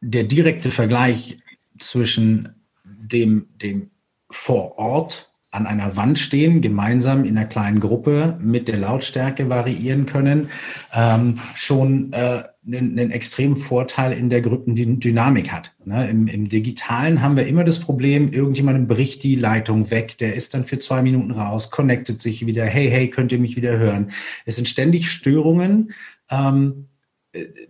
der 0.02 0.24
direkte 0.24 0.72
Vergleich 0.72 1.38
zwischen 1.80 2.56
dem, 2.84 3.48
dem 3.62 3.90
vor 4.30 4.78
Ort 4.78 5.32
an 5.56 5.68
einer 5.68 5.96
Wand 5.96 6.20
stehen, 6.20 6.62
gemeinsam 6.62 7.24
in 7.24 7.38
einer 7.38 7.48
kleinen 7.48 7.80
Gruppe 7.80 8.38
mit 8.42 8.68
der 8.68 8.78
Lautstärke 8.78 9.50
variieren 9.50 10.06
können, 10.06 10.50
ähm, 10.94 11.40
schon 11.54 12.12
äh, 12.12 12.44
einen, 12.68 13.00
einen 13.00 13.12
extremen 13.12 13.56
Vorteil 13.56 14.12
in 14.12 14.30
der 14.30 14.42
Gruppendynamik 14.42 15.54
hat. 15.54 15.74
Ne? 15.86 16.10
Im, 16.10 16.28
Im 16.28 16.50
Digitalen 16.50 17.22
haben 17.22 17.38
wir 17.38 17.48
immer 17.48 17.64
das 17.64 17.80
Problem, 17.80 18.34
irgendjemandem 18.34 18.88
bricht 18.88 19.24
die 19.24 19.36
Leitung 19.36 19.92
weg, 19.92 20.18
der 20.18 20.36
ist 20.36 20.54
dann 20.54 20.66
für 20.66 20.80
zwei 20.80 21.02
Minuten 21.02 21.32
raus, 21.32 21.72
connectet 21.72 22.20
sich 22.20 22.46
wieder, 22.46 22.66
hey, 22.66 22.90
hey, 22.90 23.10
könnt 23.10 23.32
ihr 23.32 23.40
mich 23.40 23.56
wieder 23.56 23.78
hören? 23.78 24.12
Es 24.46 24.58
sind 24.58 24.68
ständig 24.68 25.10
Störungen. 25.10 25.94
Ähm, 26.30 26.88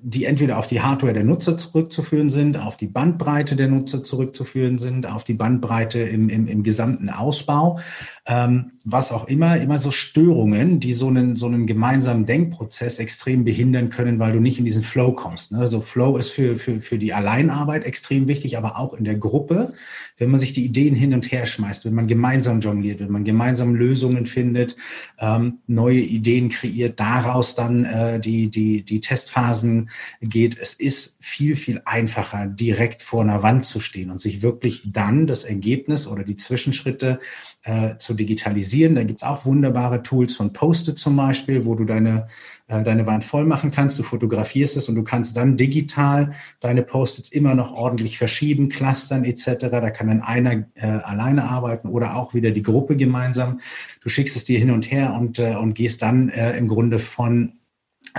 die 0.01 0.25
entweder 0.25 0.57
auf 0.57 0.67
die 0.67 0.81
Hardware 0.81 1.13
der 1.13 1.23
Nutzer 1.23 1.57
zurückzuführen 1.57 2.29
sind, 2.29 2.57
auf 2.57 2.77
die 2.77 2.88
Bandbreite 2.88 3.56
der 3.56 3.67
Nutzer 3.67 4.03
zurückzuführen 4.03 4.77
sind, 4.77 5.07
auf 5.07 5.23
die 5.23 5.33
Bandbreite 5.33 6.00
im, 6.00 6.29
im, 6.29 6.47
im 6.47 6.63
gesamten 6.63 7.09
Ausbau, 7.09 7.79
ähm, 8.27 8.71
was 8.85 9.12
auch 9.12 9.27
immer, 9.27 9.57
immer 9.57 9.77
so 9.79 9.89
Störungen, 9.89 10.80
die 10.80 10.94
so 10.94 11.07
einen, 11.07 11.35
so 11.35 11.47
einen 11.47 11.66
gemeinsamen 11.66 12.25
Denkprozess 12.25 12.99
extrem 12.99 13.44
behindern 13.44 13.90
können, 13.90 14.19
weil 14.19 14.33
du 14.33 14.40
nicht 14.40 14.59
in 14.59 14.66
diesen 14.66 14.83
Flow 14.83 15.13
kommst. 15.13 15.51
Ne? 15.51 15.59
Also 15.59 15.81
Flow 15.81 16.18
ist 16.18 16.30
für, 16.30 16.56
für, 16.56 16.80
für 16.80 16.99
die 16.99 17.13
Alleinarbeit 17.13 17.85
extrem 17.85 18.28
wichtig, 18.28 18.57
aber 18.57 18.78
auch 18.78 18.94
in 18.94 19.04
der 19.04 19.18
Gruppe, 19.18 19.73
wenn 20.18 20.30
man 20.30 20.40
sich 20.40 20.54
die 20.54 20.63
Ideen 20.63 20.95
hin 20.95 21.13
und 21.13 21.31
her 21.31 21.45
schmeißt, 21.45 21.85
wenn 21.85 21.94
man 21.94 22.07
gemeinsam 22.07 22.59
jongliert, 22.61 22.99
wenn 22.99 23.11
man 23.11 23.23
gemeinsam 23.23 23.73
Lösungen 23.73 24.28
findet, 24.28 24.75
ähm, 25.19 25.59
neue 25.66 25.99
Ideen 25.99 26.49
kreiert, 26.49 26.99
daraus 26.99 27.56
dann 27.56 27.85
äh, 27.85 28.19
die, 28.19 28.49
die, 28.49 28.83
die 28.83 29.01
Testphase 29.01 29.55
Phasen 29.56 29.90
geht. 30.21 30.57
Es 30.59 30.74
ist 30.74 31.24
viel, 31.24 31.56
viel 31.56 31.81
einfacher, 31.85 32.45
direkt 32.45 33.02
vor 33.02 33.21
einer 33.21 33.42
Wand 33.42 33.66
zu 33.66 33.80
stehen 33.80 34.12
und 34.12 34.19
sich 34.19 34.42
wirklich 34.42 34.81
dann 34.85 35.28
das 35.28 35.44
Ergebnis 35.44 36.07
oder 36.07 36.24
die 36.24 36.35
Zwischenschritte 36.35 37.19
äh, 37.64 37.95
zu 37.97 38.14
digitalisieren. 38.14 38.95
Da 38.95 39.04
gibt 39.04 39.21
es 39.21 39.28
auch 39.28 39.45
wunderbare 39.45 40.04
Tools 40.04 40.35
von 40.35 40.52
Post-it 40.54 40.97
zum 40.97 41.16
Beispiel, 41.16 41.66
wo 41.66 41.76
du 41.76 41.85
deine, 41.85 42.28
äh, 42.68 42.83
deine 42.83 43.06
Wand 43.06 43.24
voll 43.24 43.45
machen 43.45 43.71
kannst. 43.71 43.97
Du 43.97 44.04
fotografierst 44.04 44.76
es 44.76 44.90
und 44.90 44.95
du 44.95 45.04
kannst 45.04 45.38
dann 45.38 45.57
digital 45.57 46.31
deine 46.59 46.83
Post-its 46.83 47.30
immer 47.30 47.56
noch 47.56 47.71
ordentlich 47.71 48.18
verschieben, 48.18 48.69
clustern 48.69 49.24
etc. 49.24 49.68
Da 49.69 49.90
kann 49.90 50.07
dann 50.07 50.21
einer 50.21 50.66
äh, 50.76 50.85
alleine 50.85 51.45
arbeiten 51.45 51.88
oder 51.88 52.16
auch 52.16 52.33
wieder 52.33 52.52
die 52.52 52.64
Gruppe 52.64 52.97
gemeinsam. 52.97 53.59
Du 54.02 54.09
schickst 54.09 54.35
es 54.35 54.44
dir 54.44 54.59
hin 54.59 54.71
und 54.71 54.92
her 54.92 55.16
und, 55.18 55.40
äh, 55.40 55.56
und 55.56 55.76
gehst 55.76 56.02
dann 56.02 56.30
äh, 56.30 56.57
im 56.57 56.68
Grunde 56.68 57.00
von 57.00 57.54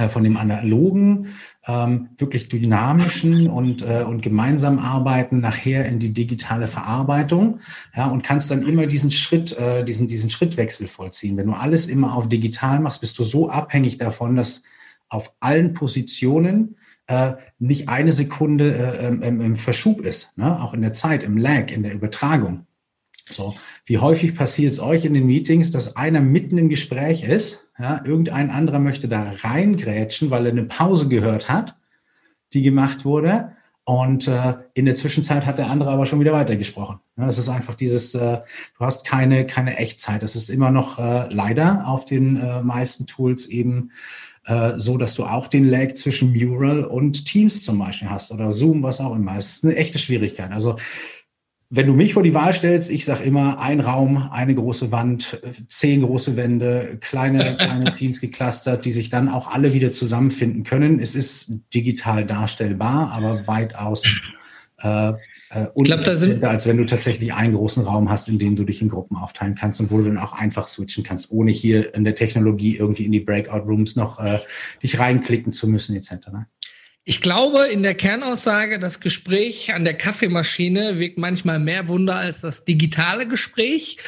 von 0.09 0.23
dem 0.23 0.37
analogen, 0.37 1.29
ähm, 1.67 2.11
wirklich 2.19 2.49
dynamischen 2.49 3.49
und, 3.49 3.83
äh, 3.83 4.05
und 4.07 4.23
gemeinsam 4.23 4.79
arbeiten 4.79 5.41
nachher 5.41 5.87
in 5.87 5.99
die 5.99 6.12
digitale 6.12 6.67
Verarbeitung 6.67 7.61
ja, 7.95 8.07
und 8.07 8.23
kannst 8.23 8.50
dann 8.50 8.62
immer 8.62 8.87
diesen 8.87 9.11
Schritt, 9.11 9.57
äh, 9.59 9.85
diesen, 9.85 10.07
diesen 10.07 10.31
Schrittwechsel 10.31 10.87
vollziehen. 10.87 11.37
Wenn 11.37 11.47
du 11.47 11.55
alles 11.55 11.87
immer 11.87 12.15
auf 12.15 12.29
digital 12.29 12.81
machst, 12.81 13.00
bist 13.00 13.19
du 13.19 13.25
so 13.25 13.49
abhängig 13.49 13.97
davon, 13.97 14.37
dass 14.37 14.62
auf 15.09 15.33
allen 15.41 15.73
Positionen 15.73 16.76
äh, 17.07 17.35
nicht 17.59 17.88
eine 17.88 18.12
Sekunde 18.12 18.75
äh, 18.75 19.07
im, 19.09 19.41
im 19.41 19.57
Verschub 19.57 20.00
ist, 20.00 20.37
ne? 20.37 20.61
auch 20.61 20.75
in 20.75 20.83
der 20.83 20.93
Zeit, 20.93 21.23
im 21.23 21.37
Lag, 21.37 21.71
in 21.71 21.83
der 21.83 21.95
Übertragung. 21.95 22.65
So, 23.28 23.54
wie 23.87 23.99
häufig 23.99 24.35
passiert 24.35 24.73
es 24.73 24.80
euch 24.80 25.04
in 25.04 25.14
den 25.14 25.26
Meetings, 25.26 25.71
dass 25.71 25.97
einer 25.97 26.21
mitten 26.21 26.59
im 26.59 26.68
Gespräch 26.68 27.25
ist, 27.25 27.68
ja, 27.78 28.00
irgendein 28.04 28.50
anderer 28.50 28.78
möchte 28.78 29.09
da 29.09 29.33
reingrätschen, 29.40 30.30
weil 30.30 30.47
er 30.47 30.52
eine 30.52 30.64
Pause 30.64 31.09
gehört 31.09 31.49
hat, 31.49 31.76
die 32.52 32.62
gemacht 32.62 33.04
wurde, 33.04 33.52
und 33.88 34.26
äh, 34.26 34.54
in 34.75 34.85
der 34.85 34.97
Zwischenzeit 34.97 35.47
hat 35.47 35.59
der 35.59 35.71
andere 35.71 35.90
aber 35.90 36.06
schon 36.06 36.18
wieder 36.18 36.33
weitergesprochen. 36.33 36.99
Ja, 37.16 37.26
das 37.26 37.38
ist 37.38 37.49
einfach 37.49 37.76
dieses, 37.76 38.16
äh, 38.16 38.38
du 38.76 38.85
hast 38.85 39.06
keine, 39.06 39.47
keine 39.47 39.76
Echtzeit. 39.76 40.25
Das 40.25 40.35
ist 40.35 40.49
immer 40.49 40.73
noch 40.73 40.99
äh, 40.99 41.33
leider 41.33 41.87
auf 41.87 42.04
den 42.04 42.37
äh, 42.37 42.62
meisten 42.62 43.06
Tools 43.06 43.47
eben 43.47 43.92
äh, 44.47 44.73
so, 44.76 44.99
dass 44.99 45.14
du 45.14 45.25
auch 45.25 45.47
den 45.47 45.71
Lag 45.71 45.95
zwischen 45.95 46.33
Mural 46.33 46.83
und 46.85 47.26
Teams 47.26 47.62
zum 47.62 47.78
Beispiel 47.78 48.11
hast 48.11 48.33
oder 48.33 48.50
Zoom, 48.50 48.83
was 48.83 49.00
auch 49.00 49.14
immer. 49.14 49.37
Das 49.37 49.52
ist 49.52 49.64
eine 49.64 49.76
echte 49.76 50.00
Schwierigkeit. 50.00 50.50
Also 50.50 50.75
wenn 51.68 51.87
du 51.87 51.94
mich 51.94 52.14
vor 52.14 52.23
die 52.23 52.35
Wahl 52.35 52.52
stellst, 52.52 52.90
ich 52.90 53.04
sage 53.04 53.25
immer, 53.25 53.58
ein 53.58 53.80
Raum, 53.80 54.28
eine 54.30 54.54
große 54.54 54.92
Wand, 54.92 55.40
zehn 55.66 56.02
große 56.02 56.37
Wände, 56.37 56.99
kleine, 57.00 57.56
kleine 57.58 57.90
Teams 57.90 58.20
geclustert, 58.20 58.85
die 58.85 58.92
sich 58.92 59.11
dann 59.11 59.28
auch 59.28 59.50
alle 59.50 59.73
wieder 59.73 59.92
zusammenfinden 59.92 60.62
können. 60.62 61.00
Es 61.00 61.14
ist 61.14 61.61
digital 61.75 62.25
darstellbar, 62.25 63.11
aber 63.11 63.46
weitaus 63.49 64.04
äh, 64.78 65.12
äh, 65.50 66.16
sind 66.16 66.44
als 66.44 66.66
wenn 66.66 66.76
du 66.76 66.87
tatsächlich 66.87 67.32
einen 67.32 67.54
großen 67.54 67.85
Raum 67.85 68.11
hast, 68.11 68.28
in 68.28 68.38
dem 68.38 68.56
du 68.56 68.64
dich 68.64 68.82
in 68.82 68.88
Gruppen 68.88 69.16
aufteilen 69.16 69.54
kannst 69.54 69.80
und 69.80 69.90
wo 69.90 69.99
du 69.99 70.04
dann 70.04 70.18
auch 70.18 70.32
einfach 70.32 70.68
switchen 70.68 71.04
kannst, 71.04 71.30
ohne 71.30 71.50
hier 71.50 71.94
in 71.94 72.04
der 72.04 72.14
Technologie 72.14 72.76
irgendwie 72.76 73.06
in 73.06 73.12
die 73.12 73.20
Breakout 73.20 73.68
Rooms 73.68 73.96
noch 73.96 74.18
äh, 74.18 74.40
dich 74.82 74.99
reinklicken 74.99 75.52
zu 75.52 75.68
müssen 75.68 75.96
etc. 75.96 76.28
Ich 77.08 77.20
glaube, 77.20 77.68
in 77.68 77.84
der 77.84 77.94
Kernaussage, 77.94 78.80
das 78.80 78.98
Gespräch 78.98 79.72
an 79.72 79.84
der 79.84 79.94
Kaffeemaschine 79.94 80.98
wirkt 80.98 81.18
manchmal 81.18 81.60
mehr 81.60 81.86
Wunder 81.86 82.16
als 82.16 82.40
das 82.40 82.64
digitale 82.64 83.28
Gespräch. 83.28 83.98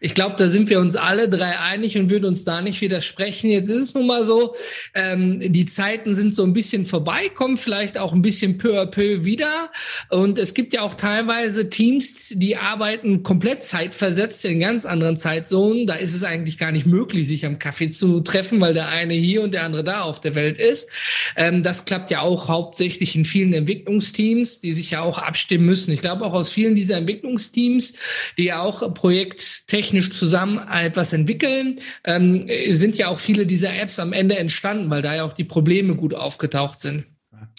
Ich 0.00 0.14
glaube, 0.14 0.36
da 0.38 0.48
sind 0.48 0.70
wir 0.70 0.80
uns 0.80 0.96
alle 0.96 1.28
drei 1.28 1.58
einig 1.58 1.98
und 1.98 2.08
würden 2.08 2.24
uns 2.24 2.44
da 2.44 2.62
nicht 2.62 2.80
widersprechen. 2.80 3.50
Jetzt 3.50 3.68
ist 3.68 3.80
es 3.80 3.94
nun 3.94 4.06
mal 4.06 4.24
so, 4.24 4.54
ähm, 4.94 5.52
die 5.52 5.66
Zeiten 5.66 6.14
sind 6.14 6.34
so 6.34 6.44
ein 6.44 6.54
bisschen 6.54 6.86
vorbei, 6.86 7.28
kommen 7.28 7.58
vielleicht 7.58 7.98
auch 7.98 8.14
ein 8.14 8.22
bisschen 8.22 8.56
peu 8.56 8.80
à 8.80 8.86
peu 8.86 9.24
wieder. 9.24 9.70
Und 10.08 10.38
es 10.38 10.54
gibt 10.54 10.72
ja 10.72 10.80
auch 10.80 10.94
teilweise 10.94 11.68
Teams, 11.68 12.30
die 12.36 12.56
arbeiten 12.56 13.22
komplett 13.22 13.64
zeitversetzt 13.64 14.46
in 14.46 14.60
ganz 14.60 14.86
anderen 14.86 15.18
Zeitzonen. 15.18 15.86
Da 15.86 15.96
ist 15.96 16.14
es 16.14 16.24
eigentlich 16.24 16.56
gar 16.56 16.72
nicht 16.72 16.86
möglich, 16.86 17.26
sich 17.26 17.44
am 17.44 17.58
Kaffee 17.58 17.90
zu 17.90 18.20
treffen, 18.20 18.62
weil 18.62 18.72
der 18.72 18.88
eine 18.88 19.12
hier 19.12 19.42
und 19.42 19.52
der 19.52 19.64
andere 19.64 19.84
da 19.84 20.00
auf 20.00 20.22
der 20.22 20.34
Welt 20.34 20.58
ist. 20.58 20.88
Ähm, 21.36 21.62
das 21.62 21.84
klappt 21.84 22.08
ja 22.08 22.22
auch 22.22 22.45
hauptsächlich 22.48 23.16
in 23.16 23.24
vielen 23.24 23.52
Entwicklungsteams, 23.52 24.60
die 24.60 24.72
sich 24.72 24.90
ja 24.92 25.02
auch 25.02 25.18
abstimmen 25.18 25.66
müssen. 25.66 25.92
Ich 25.92 26.00
glaube 26.00 26.24
auch 26.24 26.34
aus 26.34 26.50
vielen 26.50 26.74
dieser 26.74 26.96
Entwicklungsteams, 26.96 27.94
die 28.36 28.44
ja 28.44 28.60
auch 28.60 28.94
projekttechnisch 28.94 30.10
zusammen 30.10 30.58
etwas 30.58 31.12
entwickeln, 31.12 31.76
ähm, 32.04 32.46
sind 32.70 32.96
ja 32.96 33.08
auch 33.08 33.18
viele 33.18 33.46
dieser 33.46 33.74
Apps 33.76 33.98
am 33.98 34.12
Ende 34.12 34.36
entstanden, 34.36 34.90
weil 34.90 35.02
da 35.02 35.14
ja 35.14 35.24
auch 35.24 35.32
die 35.32 35.44
Probleme 35.44 35.94
gut 35.94 36.14
aufgetaucht 36.14 36.80
sind. 36.80 37.04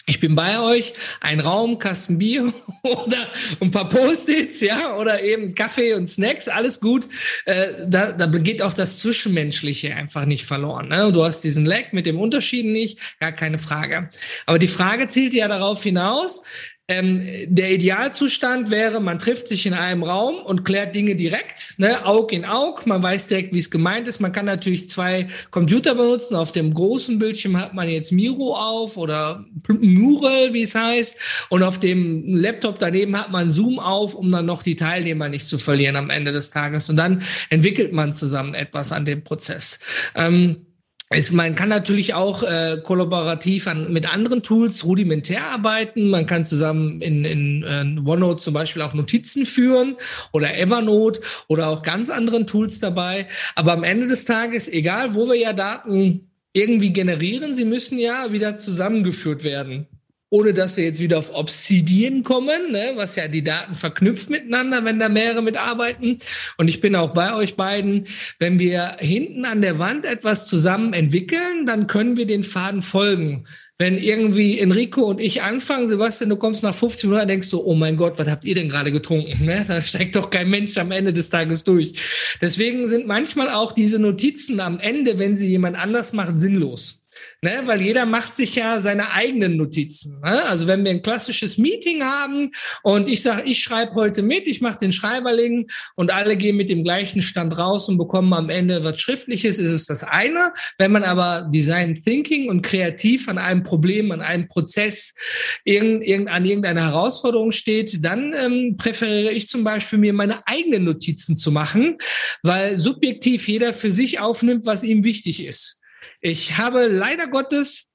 Ich 0.08 0.20
bin 0.20 0.34
bei 0.34 0.58
euch, 0.58 0.94
ein 1.20 1.38
Raum, 1.38 1.78
Kasten 1.78 2.16
Bier 2.16 2.50
oder 2.82 3.28
ein 3.60 3.70
paar 3.70 3.90
Post-its, 3.90 4.62
ja, 4.62 4.96
oder 4.96 5.22
eben 5.22 5.54
Kaffee 5.54 5.92
und 5.92 6.08
Snacks, 6.08 6.48
alles 6.48 6.80
gut. 6.80 7.06
Äh, 7.44 7.86
da, 7.86 8.12
da 8.12 8.26
geht 8.26 8.62
auch 8.62 8.72
das 8.72 9.00
Zwischenmenschliche 9.00 9.94
einfach 9.94 10.24
nicht 10.24 10.46
verloren. 10.46 10.88
Ne? 10.88 11.12
Du 11.12 11.24
hast 11.24 11.42
diesen 11.42 11.66
Lag 11.66 11.92
mit 11.92 12.06
dem 12.06 12.18
Unterschieden 12.18 12.72
nicht, 12.72 13.20
gar 13.20 13.32
keine 13.32 13.58
Frage. 13.58 14.08
Aber 14.46 14.58
die 14.58 14.66
Frage 14.66 15.08
zielt 15.08 15.34
ja 15.34 15.46
darauf 15.46 15.82
hinaus, 15.82 16.42
ähm, 16.90 17.22
der 17.46 17.70
Idealzustand 17.72 18.70
wäre, 18.70 18.98
man 19.00 19.18
trifft 19.18 19.46
sich 19.46 19.66
in 19.66 19.74
einem 19.74 20.02
Raum 20.02 20.36
und 20.36 20.64
klärt 20.64 20.94
Dinge 20.94 21.16
direkt, 21.16 21.74
ne, 21.76 22.06
Aug 22.06 22.32
in 22.32 22.46
Aug, 22.46 22.86
man 22.86 23.02
weiß 23.02 23.26
direkt, 23.26 23.52
wie 23.52 23.58
es 23.58 23.70
gemeint 23.70 24.08
ist. 24.08 24.20
Man 24.20 24.32
kann 24.32 24.46
natürlich 24.46 24.88
zwei 24.88 25.28
Computer 25.50 25.94
benutzen. 25.94 26.34
Auf 26.34 26.50
dem 26.50 26.72
großen 26.72 27.18
Bildschirm 27.18 27.58
hat 27.58 27.74
man 27.74 27.90
jetzt 27.90 28.10
Miro 28.10 28.56
auf 28.56 28.96
oder 28.96 29.44
Mural, 29.68 30.54
wie 30.54 30.62
es 30.62 30.74
heißt. 30.74 31.18
Und 31.50 31.62
auf 31.62 31.78
dem 31.78 32.34
Laptop 32.34 32.78
daneben 32.78 33.18
hat 33.18 33.30
man 33.30 33.50
Zoom 33.50 33.78
auf, 33.78 34.14
um 34.14 34.30
dann 34.30 34.46
noch 34.46 34.62
die 34.62 34.76
Teilnehmer 34.76 35.28
nicht 35.28 35.46
zu 35.46 35.58
verlieren 35.58 35.96
am 35.96 36.08
Ende 36.08 36.32
des 36.32 36.50
Tages. 36.50 36.88
Und 36.88 36.96
dann 36.96 37.22
entwickelt 37.50 37.92
man 37.92 38.14
zusammen 38.14 38.54
etwas 38.54 38.92
an 38.92 39.04
dem 39.04 39.22
Prozess. 39.24 39.78
Ähm, 40.14 40.67
es, 41.10 41.32
man 41.32 41.54
kann 41.54 41.70
natürlich 41.70 42.12
auch 42.12 42.42
äh, 42.42 42.78
kollaborativ 42.82 43.66
an, 43.66 43.92
mit 43.92 44.12
anderen 44.12 44.42
Tools 44.42 44.84
rudimentär 44.84 45.44
arbeiten. 45.44 46.10
Man 46.10 46.26
kann 46.26 46.44
zusammen 46.44 47.00
in, 47.00 47.24
in 47.24 47.62
äh, 47.62 48.08
OneNote 48.08 48.42
zum 48.42 48.52
Beispiel 48.52 48.82
auch 48.82 48.92
Notizen 48.92 49.46
führen 49.46 49.96
oder 50.32 50.58
Evernote 50.58 51.20
oder 51.48 51.68
auch 51.68 51.82
ganz 51.82 52.10
anderen 52.10 52.46
Tools 52.46 52.78
dabei. 52.80 53.26
Aber 53.54 53.72
am 53.72 53.84
Ende 53.84 54.06
des 54.06 54.26
Tages, 54.26 54.68
egal 54.68 55.14
wo 55.14 55.28
wir 55.28 55.36
ja 55.36 55.54
Daten 55.54 56.30
irgendwie 56.52 56.92
generieren, 56.92 57.54
sie 57.54 57.64
müssen 57.64 57.98
ja 57.98 58.32
wieder 58.32 58.58
zusammengeführt 58.58 59.44
werden 59.44 59.86
ohne 60.30 60.52
dass 60.52 60.76
wir 60.76 60.84
jetzt 60.84 61.00
wieder 61.00 61.18
auf 61.18 61.34
Obsidian 61.34 62.22
kommen, 62.22 62.70
ne, 62.70 62.92
was 62.96 63.16
ja 63.16 63.28
die 63.28 63.42
Daten 63.42 63.74
verknüpft 63.74 64.30
miteinander, 64.30 64.84
wenn 64.84 64.98
da 64.98 65.08
mehrere 65.08 65.42
mitarbeiten. 65.42 66.18
Und 66.56 66.68
ich 66.68 66.80
bin 66.80 66.94
auch 66.94 67.14
bei 67.14 67.34
euch 67.34 67.56
beiden. 67.56 68.06
Wenn 68.38 68.58
wir 68.58 68.96
hinten 68.98 69.44
an 69.44 69.62
der 69.62 69.78
Wand 69.78 70.04
etwas 70.04 70.46
zusammen 70.46 70.92
entwickeln, 70.92 71.64
dann 71.66 71.86
können 71.86 72.16
wir 72.16 72.26
den 72.26 72.44
Faden 72.44 72.82
folgen. 72.82 73.46
Wenn 73.80 73.96
irgendwie 73.96 74.58
Enrico 74.58 75.02
und 75.02 75.20
ich 75.20 75.42
anfangen, 75.42 75.86
Sebastian, 75.86 76.30
du 76.30 76.36
kommst 76.36 76.64
nach 76.64 76.74
15 76.74 77.08
Minuten, 77.08 77.28
denkst 77.28 77.50
du, 77.50 77.62
oh 77.64 77.76
mein 77.76 77.96
Gott, 77.96 78.18
was 78.18 78.26
habt 78.26 78.44
ihr 78.44 78.56
denn 78.56 78.68
gerade 78.68 78.90
getrunken? 78.90 79.44
Ne? 79.44 79.64
Da 79.68 79.80
steckt 79.80 80.16
doch 80.16 80.30
kein 80.30 80.48
Mensch 80.48 80.76
am 80.78 80.90
Ende 80.90 81.12
des 81.12 81.30
Tages 81.30 81.62
durch. 81.62 81.92
Deswegen 82.40 82.88
sind 82.88 83.06
manchmal 83.06 83.48
auch 83.48 83.70
diese 83.70 84.00
Notizen 84.00 84.58
am 84.58 84.80
Ende, 84.80 85.20
wenn 85.20 85.36
sie 85.36 85.46
jemand 85.46 85.78
anders 85.78 86.12
macht, 86.12 86.36
sinnlos. 86.36 86.97
Ne, 87.40 87.62
weil 87.66 87.80
jeder 87.80 88.04
macht 88.04 88.34
sich 88.34 88.56
ja 88.56 88.80
seine 88.80 89.12
eigenen 89.12 89.56
Notizen. 89.56 90.18
Ne? 90.20 90.44
Also 90.46 90.66
wenn 90.66 90.82
wir 90.82 90.90
ein 90.90 91.02
klassisches 91.02 91.56
Meeting 91.56 92.02
haben 92.02 92.50
und 92.82 93.08
ich 93.08 93.22
sage, 93.22 93.44
ich 93.44 93.62
schreibe 93.62 93.94
heute 93.94 94.22
mit, 94.22 94.48
ich 94.48 94.60
mache 94.60 94.78
den 94.78 94.90
Schreiberling 94.90 95.68
und 95.94 96.10
alle 96.10 96.36
gehen 96.36 96.56
mit 96.56 96.68
dem 96.68 96.82
gleichen 96.82 97.22
Stand 97.22 97.56
raus 97.56 97.88
und 97.88 97.96
bekommen 97.96 98.32
am 98.32 98.50
Ende 98.50 98.82
was 98.82 99.00
Schriftliches, 99.00 99.60
ist 99.60 99.70
es 99.70 99.86
das 99.86 100.02
eine. 100.02 100.52
Wenn 100.78 100.90
man 100.90 101.04
aber 101.04 101.48
Design 101.54 101.94
Thinking 101.94 102.50
und 102.50 102.62
kreativ 102.62 103.28
an 103.28 103.38
einem 103.38 103.62
Problem, 103.62 104.10
an 104.10 104.20
einem 104.20 104.48
Prozess, 104.48 105.14
irgend, 105.62 106.04
irgend, 106.04 106.28
an 106.30 106.44
irgendeiner 106.44 106.86
Herausforderung 106.86 107.52
steht, 107.52 108.04
dann 108.04 108.34
ähm, 108.34 108.76
präferiere 108.76 109.30
ich 109.30 109.46
zum 109.46 109.62
Beispiel 109.62 110.00
mir 110.00 110.12
meine 110.12 110.44
eigenen 110.48 110.82
Notizen 110.82 111.36
zu 111.36 111.52
machen, 111.52 111.98
weil 112.42 112.76
subjektiv 112.76 113.46
jeder 113.46 113.72
für 113.72 113.92
sich 113.92 114.18
aufnimmt, 114.18 114.66
was 114.66 114.82
ihm 114.82 115.04
wichtig 115.04 115.44
ist. 115.44 115.77
Ich 116.20 116.58
habe 116.58 116.86
leider 116.86 117.28
Gottes, 117.28 117.92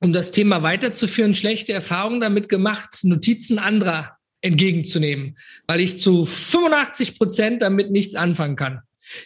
um 0.00 0.12
das 0.12 0.32
Thema 0.32 0.62
weiterzuführen, 0.62 1.34
schlechte 1.34 1.72
Erfahrungen 1.72 2.20
damit 2.20 2.48
gemacht, 2.48 3.00
Notizen 3.02 3.58
anderer 3.58 4.18
entgegenzunehmen, 4.40 5.38
weil 5.66 5.80
ich 5.80 5.98
zu 5.98 6.26
85 6.26 7.18
Prozent 7.18 7.62
damit 7.62 7.90
nichts 7.90 8.14
anfangen 8.14 8.56
kann. 8.56 8.82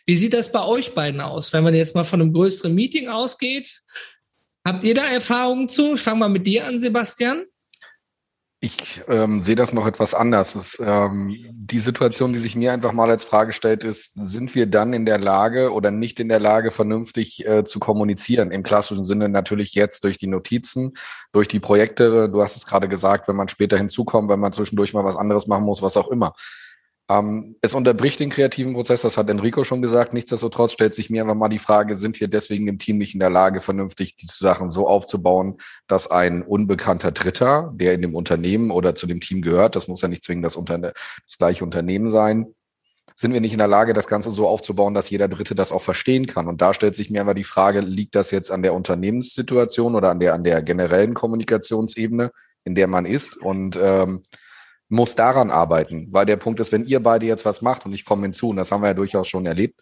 Wie 0.07 0.17
sieht 0.17 0.35
das 0.35 0.53
bei 0.53 0.63
euch 0.63 0.95
beiden 0.95 1.21
aus, 1.21 1.53
wenn 1.53 1.65
man 1.65 1.75
jetzt 1.75 1.95
mal 1.95 2.05
von 2.05 2.21
einem 2.21 2.33
größeren 2.33 2.75
Meeting 2.75 3.09
ausgeht? 3.09 3.81
Habt 4.65 4.85
ihr 4.85 4.95
da 4.95 5.07
Erfahrungen 5.07 5.69
zu? 5.69 5.95
Ich 5.95 6.01
fange 6.01 6.21
mal 6.21 6.29
mit 6.29 6.47
dir 6.47 6.67
an, 6.67 6.79
Sebastian. 6.79 7.45
Ich 8.61 9.03
ähm, 9.07 9.41
sehe 9.41 9.55
das 9.55 9.73
noch 9.73 9.87
etwas 9.87 10.15
anders. 10.15 10.57
Es, 10.57 10.83
ähm, 10.85 11.37
die 11.53 11.79
Situation, 11.79 12.33
die 12.33 12.41
sich 12.41 12.57
mir 12.57 12.73
einfach 12.73 12.93
mal 12.93 13.09
als 13.09 13.25
Frage 13.25 13.53
stellt, 13.53 13.85
ist, 13.85 14.15
sind 14.15 14.57
wir 14.57 14.67
dann 14.67 14.93
in 14.93 15.07
der 15.07 15.19
Lage 15.19 15.73
oder 15.73 15.93
nicht 15.93 16.19
in 16.19 16.29
der 16.29 16.41
Lage, 16.41 16.73
vernünftig 16.73 17.47
äh, 17.47 17.63
zu 17.63 17.79
kommunizieren? 17.79 18.51
Im 18.51 18.65
klassischen 18.65 19.05
Sinne 19.05 19.29
natürlich 19.29 19.75
jetzt 19.75 20.03
durch 20.03 20.19
die 20.19 20.27
Notizen, 20.27 20.95
durch 21.31 21.47
die 21.47 21.61
Projekte. 21.61 22.29
Du 22.29 22.43
hast 22.43 22.57
es 22.57 22.67
gerade 22.67 22.89
gesagt, 22.89 23.29
wenn 23.29 23.37
man 23.37 23.47
später 23.47 23.79
hinzukommt, 23.79 24.29
wenn 24.29 24.41
man 24.41 24.53
zwischendurch 24.53 24.93
mal 24.93 25.05
was 25.05 25.17
anderes 25.17 25.47
machen 25.47 25.65
muss, 25.65 25.81
was 25.81 25.97
auch 25.97 26.09
immer. 26.09 26.33
Ähm, 27.11 27.57
es 27.63 27.75
unterbricht 27.75 28.21
den 28.21 28.29
kreativen 28.29 28.75
Prozess, 28.75 29.03
das 29.03 29.17
hat 29.17 29.31
Enrico 29.31 29.65
schon 29.65 29.81
gesagt. 29.81 30.13
Nichtsdestotrotz 30.13 30.73
stellt 30.73 30.95
sich 30.95 31.09
mir 31.09 31.23
einfach 31.23 31.35
mal 31.35 31.49
die 31.49 31.59
Frage, 31.59 31.97
sind 31.97 32.21
wir 32.21 32.29
deswegen 32.29 32.69
im 32.69 32.79
Team 32.79 32.99
nicht 32.99 33.15
in 33.15 33.21
der 33.21 33.31
Lage, 33.31 33.61
vernünftig 33.61 34.17
diese 34.17 34.37
Sachen 34.37 34.69
so 34.69 34.87
aufzubauen, 34.87 35.57
dass 35.87 36.11
ein 36.11 36.43
unbekannter 36.43 37.11
Dritter, 37.11 37.73
der 37.75 37.95
in 37.95 38.03
dem 38.03 38.15
Unternehmen 38.15 38.71
oder 38.71 38.95
zu 38.95 39.07
dem 39.07 39.21
Team 39.21 39.41
gehört, 39.41 39.75
das 39.75 39.89
muss 39.89 40.03
ja 40.03 40.09
nicht 40.09 40.23
zwingend 40.23 40.45
das, 40.45 40.57
Unterne 40.57 40.93
das 41.25 41.39
gleiche 41.39 41.65
Unternehmen 41.65 42.11
sein, 42.11 42.55
sind 43.17 43.33
wir 43.33 43.41
nicht 43.41 43.53
in 43.53 43.59
der 43.59 43.69
Lage, 43.69 43.95
das 43.95 44.07
Ganze 44.07 44.31
so 44.31 44.47
aufzubauen, 44.47 44.95
dass 44.95 45.11
jeder 45.11 45.27
Dritte 45.29 45.55
das 45.57 45.73
auch 45.73 45.83
verstehen 45.83 46.27
kann. 46.27 46.47
Und 46.47 46.61
da 46.61 46.73
stellt 46.73 46.95
sich 46.95 47.11
mir 47.11 47.23
einfach 47.23 47.35
die 47.35 47.43
Frage, 47.43 47.81
liegt 47.81 48.15
das 48.15 48.31
jetzt 48.31 48.53
an 48.53 48.63
der 48.63 48.75
Unternehmenssituation 48.75 49.97
oder 49.97 50.11
an 50.11 50.21
der, 50.21 50.35
an 50.35 50.45
der 50.45 50.63
generellen 50.63 51.15
Kommunikationsebene, 51.15 52.31
in 52.65 52.77
der 52.77 52.87
man 52.87 53.07
ist? 53.07 53.37
Und 53.37 53.77
ähm, 53.81 54.23
muss 54.89 55.15
daran 55.15 55.51
arbeiten, 55.51 56.09
weil 56.11 56.27
der 56.27 56.37
Punkt 56.37 56.61
ist, 56.61 56.73
wenn 56.73 56.87
ihr 56.87 57.01
beide 57.03 57.27
jetzt 57.27 57.45
was 57.45 57.63
macht 57.63 57.85
und 57.85 57.93
ich 57.93 58.05
komme 58.05 58.23
hinzu, 58.23 58.51
und 58.51 58.57
das 58.57 58.73
haben 58.73 58.83
wir 58.83 58.89
ja 58.89 58.95
durchaus 58.95 59.29
schon 59.29 59.47
erlebt, 59.47 59.81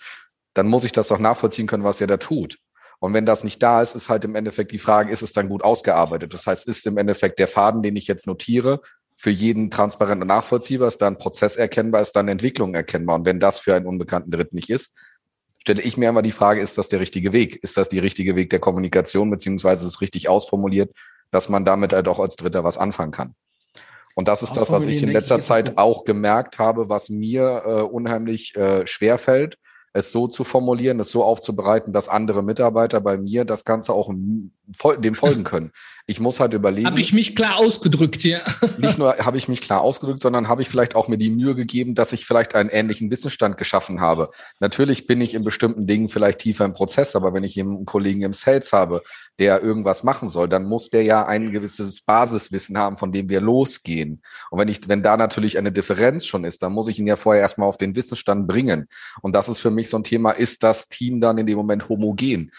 dann 0.55 0.67
muss 0.67 0.85
ich 0.85 0.93
das 0.93 1.09
doch 1.09 1.19
nachvollziehen 1.19 1.67
können, 1.67 1.85
was 1.85 2.01
ihr 2.01 2.07
da 2.07 2.17
tut. 2.17 2.59
Und 2.99 3.13
wenn 3.13 3.27
das 3.27 3.45
nicht 3.45 3.63
da 3.63 3.83
ist, 3.83 3.95
ist 3.95 4.09
halt 4.09 4.25
im 4.25 4.35
Endeffekt 4.35 4.73
die 4.73 4.79
Frage, 4.79 5.13
ist 5.13 5.23
es 5.23 5.33
dann 5.33 5.49
gut 5.49 5.63
ausgearbeitet? 5.63 6.33
Das 6.33 6.47
heißt, 6.47 6.67
ist 6.67 6.87
im 6.87 6.97
Endeffekt 6.97 7.39
der 7.39 7.47
Faden, 7.47 7.83
den 7.83 7.95
ich 7.95 8.07
jetzt 8.07 8.27
notiere, 8.27 8.81
für 9.17 9.31
jeden 9.31 9.71
transparent 9.71 10.23
und 10.23 10.29
nachvollziehbar, 10.29 10.89
ist 10.89 11.01
dann 11.01 11.19
Prozess 11.19 11.57
erkennbar, 11.57 12.03
ist 12.03 12.13
dann 12.13 12.29
Entwicklung 12.29 12.75
erkennbar. 12.75 13.17
Und 13.17 13.27
wenn 13.27 13.41
das 13.41 13.59
für 13.59 13.75
einen 13.75 13.87
unbekannten 13.87 14.31
Dritten 14.31 14.57
nicht 14.57 14.71
ist, 14.71 14.95
stelle 15.61 15.83
ich 15.83 15.97
mir 15.97 16.11
immer 16.11 16.23
die 16.23 16.33
Frage, 16.33 16.61
ist 16.61 16.79
das 16.79 16.89
der 16.89 17.01
richtige 17.01 17.33
Weg? 17.33 17.57
Ist 17.63 17.77
das 17.77 17.89
die 17.89 17.99
richtige 17.99 18.37
Weg 18.37 18.51
der 18.51 18.61
Kommunikation, 18.61 19.31
beziehungsweise 19.31 19.87
ist 19.87 19.95
es 19.95 20.01
richtig 20.01 20.29
ausformuliert, 20.29 20.95
dass 21.31 21.49
man 21.49 21.65
damit 21.65 21.93
halt 21.93 22.09
auch 22.09 22.21
als 22.21 22.37
Dritter 22.37 22.63
was 22.63 22.79
anfangen 22.79 23.13
kann? 23.13 23.35
Und 24.19 24.29
das 24.29 24.43
ist 24.43 24.57
das, 24.57 24.71
was 24.71 24.87
ich 24.87 25.03
in 25.03 25.11
letzter 25.11 25.41
Zeit 25.41 25.77
auch 25.77 26.05
gemerkt 26.05 26.59
habe, 26.59 26.89
was 26.89 27.11
mir 27.11 27.63
äh, 27.67 27.83
unheimlich 27.83 28.57
äh, 28.57 28.87
schwer 28.87 29.19
fällt, 29.19 29.59
es 29.93 30.11
so 30.11 30.27
zu 30.27 30.43
formulieren, 30.43 30.99
es 31.01 31.11
so 31.11 31.23
aufzubereiten, 31.23 31.93
dass 31.93 32.09
andere 32.09 32.43
Mitarbeiter 32.43 33.03
bei 33.03 33.19
mir 33.19 33.45
das 33.45 33.65
Ganze 33.65 33.93
auch 33.93 34.09
dem 34.09 35.15
folgen 35.15 35.45
können. 35.45 35.73
Ich 36.09 36.21
muss 36.21 36.39
halt 36.39 36.55
überlegen. 36.55 36.87
Habe 36.87 37.01
ich 37.01 37.13
mich 37.13 37.35
klar 37.35 37.57
ausgedrückt, 37.57 38.23
ja. 38.23 38.41
Nicht 38.79 38.97
nur 38.97 39.17
habe 39.19 39.39
ich 39.39 39.49
mich 39.49 39.61
klar 39.61 39.81
ausgedrückt, 39.81 40.23
sondern 40.23 40.47
habe 40.47 40.63
ich 40.63 40.69
vielleicht 40.69 40.95
auch 40.95 41.09
mir 41.09 41.19
die 41.19 41.31
Mühe 41.31 41.57
gegeben, 41.57 41.97
dass 41.97 42.13
ich 42.13 42.25
vielleicht 42.25 42.55
einen 42.55 42.69
ähnlichen 42.69 43.11
Wissensstand 43.11 43.59
geschaffen 43.59 44.01
habe. 44.01 44.31
Natürlich 44.61 45.09
bin 45.09 45.21
ich 45.21 45.35
in 45.35 45.43
bestimmten 45.43 45.89
Dingen 45.89 46.09
vielleicht 46.09 46.39
tiefer 46.39 46.65
im 46.65 46.75
Prozess, 46.75 47.17
aber 47.17 47.35
wenn 47.35 47.43
ich 47.43 47.59
einen 47.59 47.87
Kollegen 47.87 48.23
im 48.23 48.35
Sales 48.35 48.73
habe, 48.73 49.03
der 49.41 49.63
irgendwas 49.63 50.05
machen 50.05 50.29
soll, 50.29 50.49
dann 50.49 50.67
muss 50.67 50.91
der 50.91 51.03
ja 51.03 51.27
ein 51.27 51.51
gewisses 51.51 52.01
Basiswissen 52.01 52.79
haben, 52.79 52.97
von 52.97 53.11
dem 53.11 53.29
wir 53.29 53.41
losgehen. 53.41 54.23
Und 54.51 54.61
wenn 54.61 54.69
ich, 54.69 54.89
wenn 54.89 55.03
da 55.03 55.17
natürlich 55.17 55.59
eine 55.59 55.73
Differenz 55.73 56.25
schon 56.25 56.45
ist, 56.45 56.63
dann 56.63 56.73
muss 56.73 56.87
ich 56.87 57.01
ihn 57.01 57.09
ja 57.09 57.17
vorher 57.17 57.43
erstmal 57.43 57.69
auf 57.69 57.79
den 57.79 57.97
Wissensstand 57.97 58.47
bringen. 58.47 58.87
Und 59.23 59.35
das 59.35 59.49
ist 59.49 59.59
für 59.59 59.73
mich 59.73 59.91
so 59.91 59.99
ein 59.99 60.05
Thema, 60.05 60.31
ist 60.31 60.63
das 60.63 60.89
Team 60.89 61.21
dann 61.21 61.39
in 61.39 61.47
dem 61.47 61.57
Moment 61.57 61.89
homogen? 61.89 62.53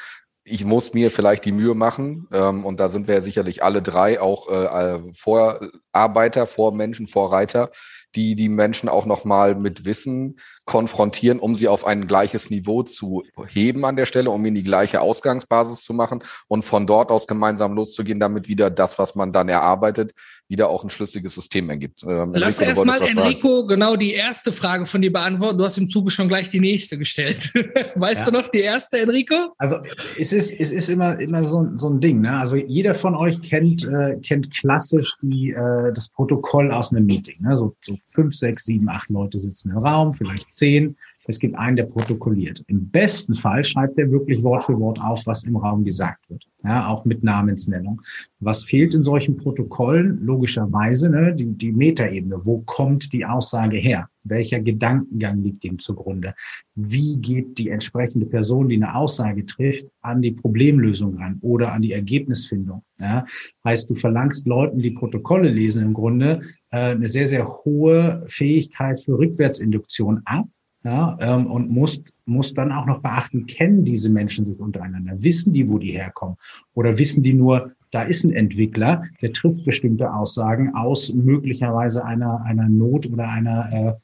Ich 0.50 0.66
muss 0.66 0.94
mir 0.94 1.12
vielleicht 1.12 1.46
die 1.46 1.52
Mühe 1.52 1.76
machen, 1.76 2.28
ähm, 2.32 2.66
und 2.66 2.80
da 2.80 2.90
sind 2.90 3.08
wir 3.08 3.16
ja 3.16 3.22
sicherlich 3.22 3.64
alle 3.64 3.82
drei 3.82 4.20
auch 4.22 4.50
äh, 4.50 5.14
Vorarbeiter, 5.14 6.48
Vormenschen, 6.48 7.08
Vorreiter, 7.08 7.72
die 8.16 8.36
die 8.36 8.50
Menschen 8.50 8.90
auch 8.90 9.06
nochmal 9.06 9.56
mit 9.56 9.86
Wissen 9.86 10.40
konfrontieren, 10.68 11.40
um 11.40 11.56
sie 11.56 11.70
auf 11.70 11.88
ein 11.88 12.08
gleiches 12.08 12.50
Niveau 12.50 12.84
zu 12.84 13.24
heben 13.48 13.86
an 13.86 13.96
der 13.96 14.06
Stelle, 14.06 14.30
um 14.30 14.46
ihnen 14.46 14.56
die 14.56 14.64
gleiche 14.64 15.02
Ausgangsbasis 15.02 15.82
zu 15.82 15.94
machen 15.94 16.24
und 16.50 16.64
von 16.64 16.86
dort 16.86 17.10
aus 17.10 17.26
gemeinsam 17.26 17.74
loszugehen, 17.74 18.20
damit 18.20 18.50
wieder 18.50 18.70
das, 18.70 19.00
was 19.00 19.16
man 19.16 19.32
dann 19.32 19.48
erarbeitet, 19.48 20.14
wieder 20.50 20.70
auch 20.70 20.84
ein 20.84 20.90
schlüssiges 20.90 21.36
System 21.36 21.70
ergibt. 21.70 22.04
Ähm, 22.04 22.32
Lass 22.34 22.60
erstmal 22.62 23.02
Enrico 23.02 23.48
fragen. 23.48 23.68
genau 23.68 23.96
die 23.96 24.14
erste 24.14 24.52
Frage 24.52 24.86
von 24.86 25.02
dir 25.02 25.12
beantworten. 25.12 25.58
Du 25.58 25.64
hast 25.64 25.78
im 25.78 25.90
Zuge 25.90 26.10
schon 26.10 26.28
gleich 26.28 26.50
die 26.50 26.60
nächste 26.60 26.98
gestellt. 26.98 27.52
weißt 27.96 28.22
ja. 28.22 28.26
du 28.26 28.32
noch 28.32 28.48
die 28.50 28.62
erste, 28.62 29.00
Enrico? 29.00 29.54
Also 29.58 29.78
es 30.18 30.32
ist, 30.32 30.52
es 30.58 30.72
ist 30.72 30.90
immer, 30.90 31.20
immer 31.20 31.44
so, 31.44 31.68
so 31.76 31.90
ein 31.90 32.00
Ding. 32.00 32.22
Ne? 32.22 32.38
Also 32.38 32.56
jeder 32.56 32.96
von 32.96 33.16
euch 33.16 33.42
kennt, 33.42 33.86
äh, 33.86 34.18
kennt 34.26 34.52
klassisch 34.52 35.16
die, 35.22 35.52
äh, 35.52 35.94
das 35.94 36.10
Protokoll 36.10 36.72
aus 36.72 36.92
einem 36.92 37.06
Meeting. 37.06 37.42
Ne? 37.42 37.56
So, 37.56 37.76
so 37.82 37.98
fünf, 38.14 38.34
sechs, 38.34 38.66
sieben, 38.66 38.88
acht 38.90 39.10
Leute 39.10 39.40
sitzen 39.40 39.72
im 39.72 39.78
Raum, 39.78 40.14
vielleicht 40.14 40.52
zehn. 40.58 40.96
Es 41.28 41.40
gibt 41.40 41.58
einen, 41.58 41.76
der 41.76 41.84
protokolliert. 41.84 42.64
Im 42.68 42.90
besten 42.90 43.36
Fall 43.36 43.64
schreibt 43.64 44.00
er 44.00 44.10
wirklich 44.10 44.44
Wort 44.44 44.64
für 44.64 44.80
Wort 44.80 45.00
auf, 45.00 45.26
was 45.26 45.44
im 45.44 45.58
Raum 45.58 45.84
gesagt 45.84 46.30
wird. 46.30 46.48
Ja, 46.64 46.88
auch 46.88 47.04
mit 47.06 47.24
Namensnennung. 47.24 48.02
Was 48.40 48.64
fehlt 48.64 48.94
in 48.94 49.04
solchen 49.04 49.36
Protokollen? 49.36 50.20
Logischerweise 50.24 51.10
ne, 51.10 51.36
die, 51.36 51.48
die 51.48 51.74
Metaebene. 51.74 52.46
Wo 52.46 52.60
kommt 52.60 53.12
die 53.12 53.26
Aussage 53.26 53.78
her? 53.78 54.10
Welcher 54.24 54.60
Gedankengang 54.60 55.44
liegt 55.44 55.64
dem 55.64 55.80
zugrunde? 55.80 56.34
Wie 56.76 57.18
geht 57.18 57.58
die 57.58 57.70
entsprechende 57.70 58.26
Person, 58.26 58.70
die 58.70 58.76
eine 58.76 58.96
Aussage 58.96 59.46
trifft, 59.46 59.88
an 60.02 60.22
die 60.22 60.32
Problemlösung 60.32 61.16
ran 61.16 61.38
oder 61.42 61.74
an 61.74 61.82
die 61.82 61.92
Ergebnisfindung? 61.92 62.84
Ja, 63.00 63.26
heißt, 63.66 63.90
du 63.90 63.96
verlangst 63.96 64.48
Leuten, 64.48 64.80
die 64.80 64.92
Protokolle 64.92 65.50
lesen, 65.50 65.84
im 65.84 65.94
Grunde 65.94 66.42
äh, 66.72 66.92
eine 66.92 67.08
sehr, 67.08 67.28
sehr 67.28 67.48
hohe 67.48 68.24
Fähigkeit 68.28 69.00
für 69.00 69.18
Rückwärtsinduktion 69.18 70.22
ab 70.26 70.48
ja, 70.88 71.18
ähm, 71.20 71.48
und 71.48 71.70
musst, 71.70 72.14
musst 72.26 72.58
dann 72.58 72.72
auch 72.72 72.86
noch 72.86 73.02
beachten, 73.02 73.46
kennen 73.46 73.84
diese 73.84 74.10
Menschen 74.10 74.46
sich 74.46 74.58
untereinander? 74.58 75.22
Wissen 75.22 75.52
die, 75.52 75.68
wo 75.68 75.78
die 75.78 75.92
herkommen? 75.92 76.38
Oder 76.76 76.98
wissen 76.98 77.24
die 77.24 77.34
nur, 77.34 77.74
da 77.92 78.04
ist 78.04 78.24
ein 78.24 78.32
Entwickler, 78.32 79.04
der 79.22 79.34
trifft 79.34 79.66
bestimmte 79.66 80.14
Aussagen 80.14 80.74
aus 80.76 81.14
möglicherweise 81.14 82.06
einer, 82.06 82.42
einer 82.46 82.70
Not 82.70 83.06
oder 83.06 83.28
einer, 83.28 84.00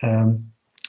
äh, 0.00 0.06
äh, 0.06 0.32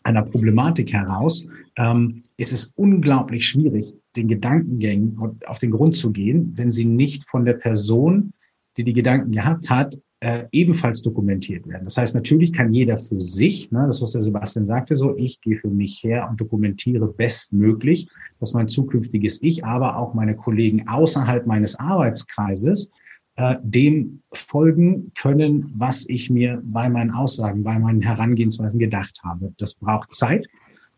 einer 0.04 0.22
Problematik 0.22 0.94
heraus. 0.94 1.48
Ähm, 1.78 2.22
es 2.38 2.52
ist 2.52 2.72
unglaublich 2.76 3.48
schwierig, 3.48 3.96
den 4.16 4.28
Gedankengängen 4.28 5.18
auf 5.48 5.58
den 5.58 5.72
Grund 5.72 5.96
zu 5.96 6.12
gehen, 6.12 6.54
wenn 6.58 6.70
sie 6.70 6.86
nicht 6.86 7.28
von 7.28 7.44
der 7.44 7.54
Person, 7.54 8.34
die 8.78 8.84
die 8.84 8.94
Gedanken 8.94 9.32
gehabt 9.32 9.68
hat, 9.72 9.98
äh, 10.22 10.46
ebenfalls 10.52 11.02
dokumentiert 11.02 11.66
werden. 11.68 11.86
Das 11.86 11.98
heißt, 11.98 12.14
natürlich 12.14 12.52
kann 12.52 12.74
jeder 12.74 12.98
für 12.98 13.22
sich, 13.22 13.72
ne, 13.72 13.86
das 13.88 14.02
was 14.02 14.12
der 14.12 14.22
Sebastian 14.22 14.66
sagte, 14.66 14.96
so 14.96 15.16
ich 15.16 15.40
gehe 15.40 15.58
für 15.58 15.70
mich 15.70 16.04
her 16.04 16.28
und 16.30 16.40
dokumentiere 16.40 17.08
bestmöglich, 17.08 18.08
dass 18.40 18.54
mein 18.54 18.68
zukünftiges 18.68 19.42
Ich, 19.42 19.64
aber 19.64 19.98
auch 19.98 20.14
meine 20.14 20.36
Kollegen 20.36 20.88
außerhalb 20.88 21.48
meines 21.48 21.80
Arbeitskreises 21.80 22.92
äh, 23.38 23.56
dem 23.64 24.22
folgen 24.34 25.14
können, 25.18 25.72
was 25.78 26.08
ich 26.10 26.30
mir 26.30 26.62
bei 26.66 26.90
meinen 26.90 27.12
Aussagen, 27.12 27.64
bei 27.64 27.80
meinen 27.80 28.02
Herangehensweisen 28.02 28.80
gedacht 28.80 29.22
habe. 29.24 29.54
Das 29.58 29.74
braucht 29.76 30.12
Zeit, 30.14 30.46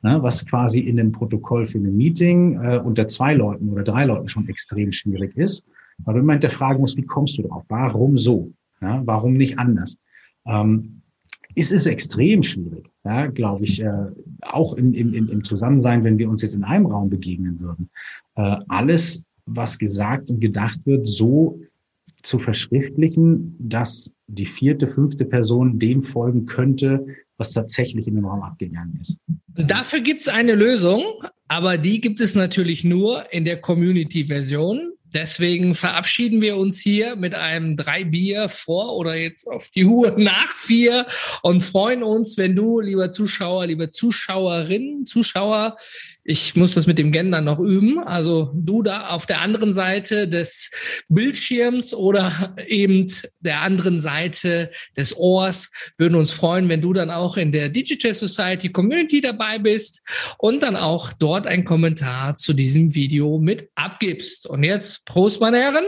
ne, 0.02 0.18
was 0.24 0.44
quasi 0.48 0.80
in 0.80 0.96
dem 0.98 1.12
Protokoll 1.12 1.68
für 1.68 1.78
ein 1.78 1.96
Meeting 1.96 2.60
äh, 2.60 2.80
unter 2.80 3.06
zwei 3.06 3.36
Leuten 3.36 3.70
oder 3.70 3.84
drei 3.84 4.06
Leuten 4.06 4.28
schon 4.28 4.50
extrem 4.50 4.92
schwierig 4.92 5.38
ist. 5.38 5.64
Weil 6.00 6.18
immer 6.18 6.34
hinterfragen 6.34 6.82
musst, 6.82 6.98
wie 6.98 7.06
kommst 7.06 7.38
du 7.38 7.44
drauf? 7.44 7.64
Warum 7.68 8.18
so? 8.18 8.52
Ja, 8.82 9.02
warum 9.06 9.34
nicht 9.34 9.60
anders? 9.60 10.00
Ähm, 10.46 11.02
es 11.56 11.72
ist 11.72 11.86
extrem 11.86 12.44
schwierig, 12.44 12.90
ja, 13.04 13.28
glaube 13.28 13.66
ich, 13.66 13.82
äh, 13.82 14.06
auch 14.42 14.76
im, 14.76 14.94
im, 14.94 15.14
im 15.14 15.44
Zusammensein, 15.44 16.04
wenn 16.04 16.18
wir 16.18 16.30
uns 16.30 16.42
jetzt 16.42 16.56
in 16.56 16.64
einem 16.64 16.86
Raum 16.86 17.10
begegnen 17.10 17.60
würden. 17.60 17.90
Äh, 18.36 18.58
alles, 18.68 19.26
was 19.46 19.78
gesagt 19.78 20.30
und 20.30 20.40
gedacht 20.40 20.80
wird, 20.86 21.06
so 21.06 21.60
zu 22.24 22.40
verschriftlichen, 22.40 23.56
dass 23.60 24.16
die 24.28 24.46
vierte, 24.46 24.88
fünfte 24.88 25.26
Person 25.26 25.80
dem 25.80 26.02
folgen 26.04 26.46
könnte, 26.46 27.06
was 27.38 27.54
tatsächlich 27.54 28.08
in 28.08 28.16
dem 28.16 28.26
Raum 28.26 28.44
abgegangen 28.44 28.98
ist. 29.02 29.20
Dafür 29.48 30.02
gibt 30.02 30.22
es 30.22 30.28
eine 30.28 30.54
Lösung, 30.54 31.04
aber 31.48 31.78
die 31.78 32.00
gibt 32.00 32.22
es 32.22 32.36
natürlich 32.36 32.84
nur 32.84 33.32
in 33.34 33.46
der 33.46 33.60
Community-Version. 33.60 34.94
Deswegen 35.14 35.74
verabschieden 35.74 36.42
wir 36.42 36.56
uns 36.56 36.80
hier 36.80 37.16
mit 37.16 37.36
einem 37.36 37.76
drei 37.76 38.06
Bier 38.06 38.48
vor 38.48 38.96
oder 38.96 39.16
jetzt 39.16 39.48
auf 39.48 39.70
die 39.70 39.86
Uhr 39.86 40.12
nach 40.18 40.54
vier 40.54 41.06
und 41.42 41.62
freuen 41.62 42.04
uns, 42.04 42.38
wenn 42.38 42.56
du, 42.56 42.80
lieber 42.80 43.12
Zuschauer, 43.12 43.66
liebe 43.66 43.90
Zuschauerinnen, 43.90 45.06
Zuschauer, 45.06 45.78
ich 46.24 46.56
muss 46.56 46.74
das 46.74 46.86
mit 46.86 47.00
dem 47.00 47.12
Gendern 47.12 47.46
noch 47.46 47.60
üben. 47.60 48.00
Also 48.00 48.52
du 48.54 48.84
da 48.84 49.08
auf 49.10 49.26
der 49.26 49.42
anderen 49.42 49.72
Seite 49.72 50.28
des 50.28 50.70
Bildschirms 51.10 51.94
oder 51.94 52.56
eben 52.68 53.10
der 53.40 53.62
anderen 53.62 53.98
Seite 53.98 54.72
des 54.96 55.16
Ohrs 55.18 55.72
würden 55.98 56.16
uns 56.16 56.32
freuen, 56.32 56.70
wenn 56.70 56.82
du 56.82 56.94
dann 56.94 57.10
auch 57.10 57.38
in 57.38 57.52
der 57.52 57.70
Digital 57.70 58.14
Society 58.14 58.70
Community 58.70 59.22
dabei 59.22 59.58
bist 59.58 60.08
und 60.38 60.62
dann 60.62 60.76
auch 60.76 61.12
dort 61.14 61.48
einen 61.48 61.66
Kommentar 61.66 62.36
zu 62.36 62.54
diesem 62.54 62.94
Video 62.94 63.40
mit 63.40 63.70
abgibst. 63.76 64.46
Und 64.46 64.64
jetzt 64.64 65.06
Prost, 65.06 65.42
meine 65.42 65.58
Herren. 65.58 65.86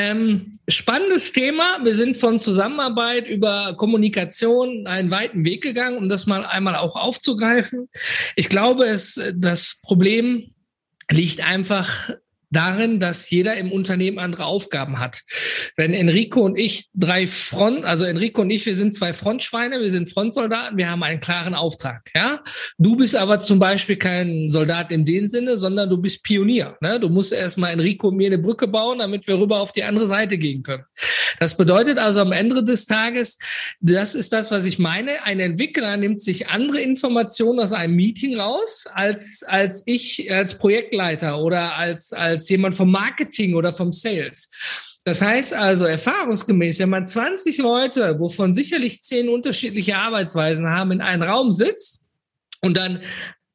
Ähm, 0.00 0.60
spannendes 0.68 1.32
Thema. 1.32 1.80
Wir 1.82 1.92
sind 1.92 2.16
von 2.16 2.38
Zusammenarbeit 2.38 3.26
über 3.26 3.74
Kommunikation 3.76 4.86
einen 4.86 5.10
weiten 5.10 5.44
Weg 5.44 5.60
gegangen, 5.60 5.98
um 5.98 6.08
das 6.08 6.26
mal 6.26 6.44
einmal 6.44 6.76
auch 6.76 6.94
aufzugreifen. 6.94 7.88
Ich 8.36 8.48
glaube, 8.48 8.86
es, 8.86 9.20
das 9.34 9.80
Problem 9.82 10.44
liegt 11.10 11.44
einfach 11.44 12.10
darin, 12.50 13.00
dass 13.00 13.30
jeder 13.30 13.56
im 13.56 13.72
Unternehmen 13.72 14.18
andere 14.18 14.46
Aufgaben 14.46 14.98
hat. 14.98 15.22
Wenn 15.76 15.92
Enrico 15.92 16.40
und 16.40 16.58
ich 16.58 16.86
drei 16.94 17.26
Front, 17.26 17.84
also 17.84 18.04
Enrico 18.04 18.42
und 18.42 18.50
ich, 18.50 18.64
wir 18.66 18.74
sind 18.74 18.94
zwei 18.94 19.12
Frontschweine, 19.12 19.80
wir 19.80 19.90
sind 19.90 20.10
Frontsoldaten, 20.10 20.78
wir 20.78 20.90
haben 20.90 21.02
einen 21.02 21.20
klaren 21.20 21.54
Auftrag. 21.54 22.08
Ja, 22.14 22.42
du 22.78 22.96
bist 22.96 23.16
aber 23.16 23.38
zum 23.38 23.58
Beispiel 23.58 23.96
kein 23.96 24.48
Soldat 24.48 24.90
in 24.90 25.04
dem 25.04 25.26
Sinne, 25.26 25.56
sondern 25.56 25.90
du 25.90 25.98
bist 25.98 26.22
Pionier. 26.22 26.76
Ne? 26.80 26.98
Du 26.98 27.08
musst 27.08 27.32
erstmal 27.32 27.72
Enrico 27.72 28.08
und 28.08 28.16
mir 28.16 28.28
eine 28.28 28.38
Brücke 28.38 28.66
bauen, 28.66 28.98
damit 28.98 29.26
wir 29.26 29.38
rüber 29.38 29.60
auf 29.60 29.72
die 29.72 29.84
andere 29.84 30.06
Seite 30.06 30.38
gehen 30.38 30.62
können. 30.62 30.84
Das 31.38 31.56
bedeutet 31.56 31.98
also 31.98 32.20
am 32.20 32.32
Ende 32.32 32.64
des 32.64 32.86
Tages, 32.86 33.38
das 33.80 34.14
ist 34.14 34.32
das, 34.32 34.50
was 34.50 34.64
ich 34.64 34.78
meine. 34.78 35.22
Ein 35.22 35.38
Entwickler 35.38 35.96
nimmt 35.96 36.20
sich 36.20 36.48
andere 36.48 36.80
Informationen 36.80 37.60
aus 37.60 37.72
einem 37.72 37.94
Meeting 37.94 38.38
raus, 38.40 38.86
als, 38.92 39.44
als 39.46 39.84
ich 39.86 40.30
als 40.32 40.58
Projektleiter 40.58 41.40
oder 41.40 41.76
als, 41.76 42.12
als 42.12 42.37
jemand 42.48 42.74
vom 42.74 42.90
Marketing 42.90 43.54
oder 43.54 43.72
vom 43.72 43.92
Sales. 43.92 44.50
Das 45.04 45.22
heißt 45.22 45.54
also, 45.54 45.84
erfahrungsgemäß, 45.84 46.78
wenn 46.78 46.90
man 46.90 47.06
20 47.06 47.58
Leute, 47.58 48.18
wovon 48.18 48.52
sicherlich 48.52 49.02
10 49.02 49.28
unterschiedliche 49.28 49.96
Arbeitsweisen 49.96 50.68
haben, 50.68 50.92
in 50.92 51.00
einen 51.00 51.22
Raum 51.22 51.52
sitzt 51.52 52.02
und 52.60 52.76
dann 52.76 53.00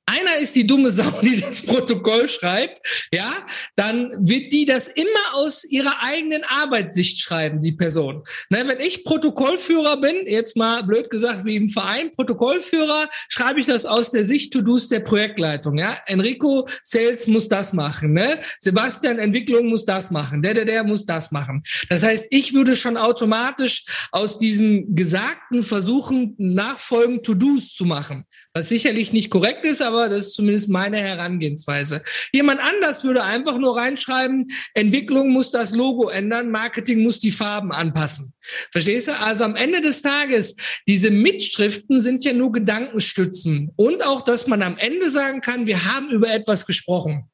einer 0.05 0.37
ist 0.37 0.55
die 0.55 0.67
dumme 0.67 0.91
Sau, 0.91 1.09
die 1.21 1.39
das 1.39 1.65
Protokoll 1.65 2.27
schreibt, 2.27 2.79
ja, 3.11 3.45
dann 3.75 4.11
wird 4.19 4.51
die 4.53 4.65
das 4.65 4.87
immer 4.87 5.33
aus 5.33 5.63
ihrer 5.63 6.03
eigenen 6.03 6.43
Arbeitssicht 6.43 7.21
schreiben, 7.21 7.61
die 7.61 7.71
Person. 7.71 8.23
Ne, 8.49 8.63
wenn 8.65 8.79
ich 8.79 9.03
Protokollführer 9.03 9.99
bin, 9.99 10.27
jetzt 10.27 10.57
mal 10.57 10.83
blöd 10.83 11.09
gesagt 11.09 11.45
wie 11.45 11.55
im 11.55 11.67
Verein, 11.67 12.11
Protokollführer, 12.11 13.09
schreibe 13.29 13.59
ich 13.59 13.65
das 13.65 13.85
aus 13.85 14.11
der 14.11 14.23
Sicht 14.23 14.53
To-Dos 14.53 14.89
der 14.89 14.99
Projektleitung, 14.99 15.77
ja. 15.77 15.97
Enrico 16.05 16.67
Sales 16.83 17.27
muss 17.27 17.47
das 17.47 17.73
machen, 17.73 18.13
ne? 18.13 18.39
Sebastian 18.59 19.19
Entwicklung 19.19 19.67
muss 19.67 19.85
das 19.85 20.11
machen, 20.11 20.41
der, 20.41 20.53
der, 20.53 20.65
der 20.65 20.83
muss 20.83 21.05
das 21.05 21.31
machen. 21.31 21.61
Das 21.89 22.03
heißt, 22.03 22.27
ich 22.29 22.53
würde 22.53 22.75
schon 22.75 22.97
automatisch 22.97 23.85
aus 24.11 24.37
diesem 24.37 24.95
Gesagten 24.95 25.63
versuchen, 25.63 26.35
nachfolgend 26.37 27.25
To-Dos 27.25 27.73
zu 27.73 27.85
machen, 27.85 28.25
was 28.53 28.69
sicherlich 28.69 29.11
nicht 29.11 29.31
korrekt 29.31 29.65
ist, 29.65 29.81
aber 29.81 30.09
das 30.09 30.27
ist 30.27 30.35
zumindest 30.35 30.69
meine 30.69 30.97
Herangehensweise. 30.97 32.03
Jemand 32.31 32.59
anders 32.61 33.03
würde 33.03 33.23
einfach 33.23 33.57
nur 33.57 33.75
reinschreiben, 33.75 34.51
Entwicklung 34.75 35.29
muss 35.29 35.49
das 35.49 35.73
Logo 35.73 36.09
ändern, 36.09 36.51
Marketing 36.51 37.01
muss 37.01 37.19
die 37.19 37.31
Farben 37.31 37.71
anpassen. 37.71 38.33
Verstehst 38.71 39.07
du? 39.07 39.17
Also 39.17 39.43
am 39.45 39.55
Ende 39.55 39.81
des 39.81 40.03
Tages, 40.03 40.55
diese 40.87 41.09
Mitschriften 41.09 41.99
sind 41.99 42.23
ja 42.23 42.33
nur 42.33 42.51
Gedankenstützen 42.51 43.71
und 43.75 44.05
auch, 44.05 44.21
dass 44.21 44.45
man 44.45 44.61
am 44.61 44.77
Ende 44.77 45.09
sagen 45.09 45.41
kann, 45.41 45.65
wir 45.65 45.85
haben 45.85 46.11
über 46.11 46.31
etwas 46.31 46.67
gesprochen. 46.67 47.29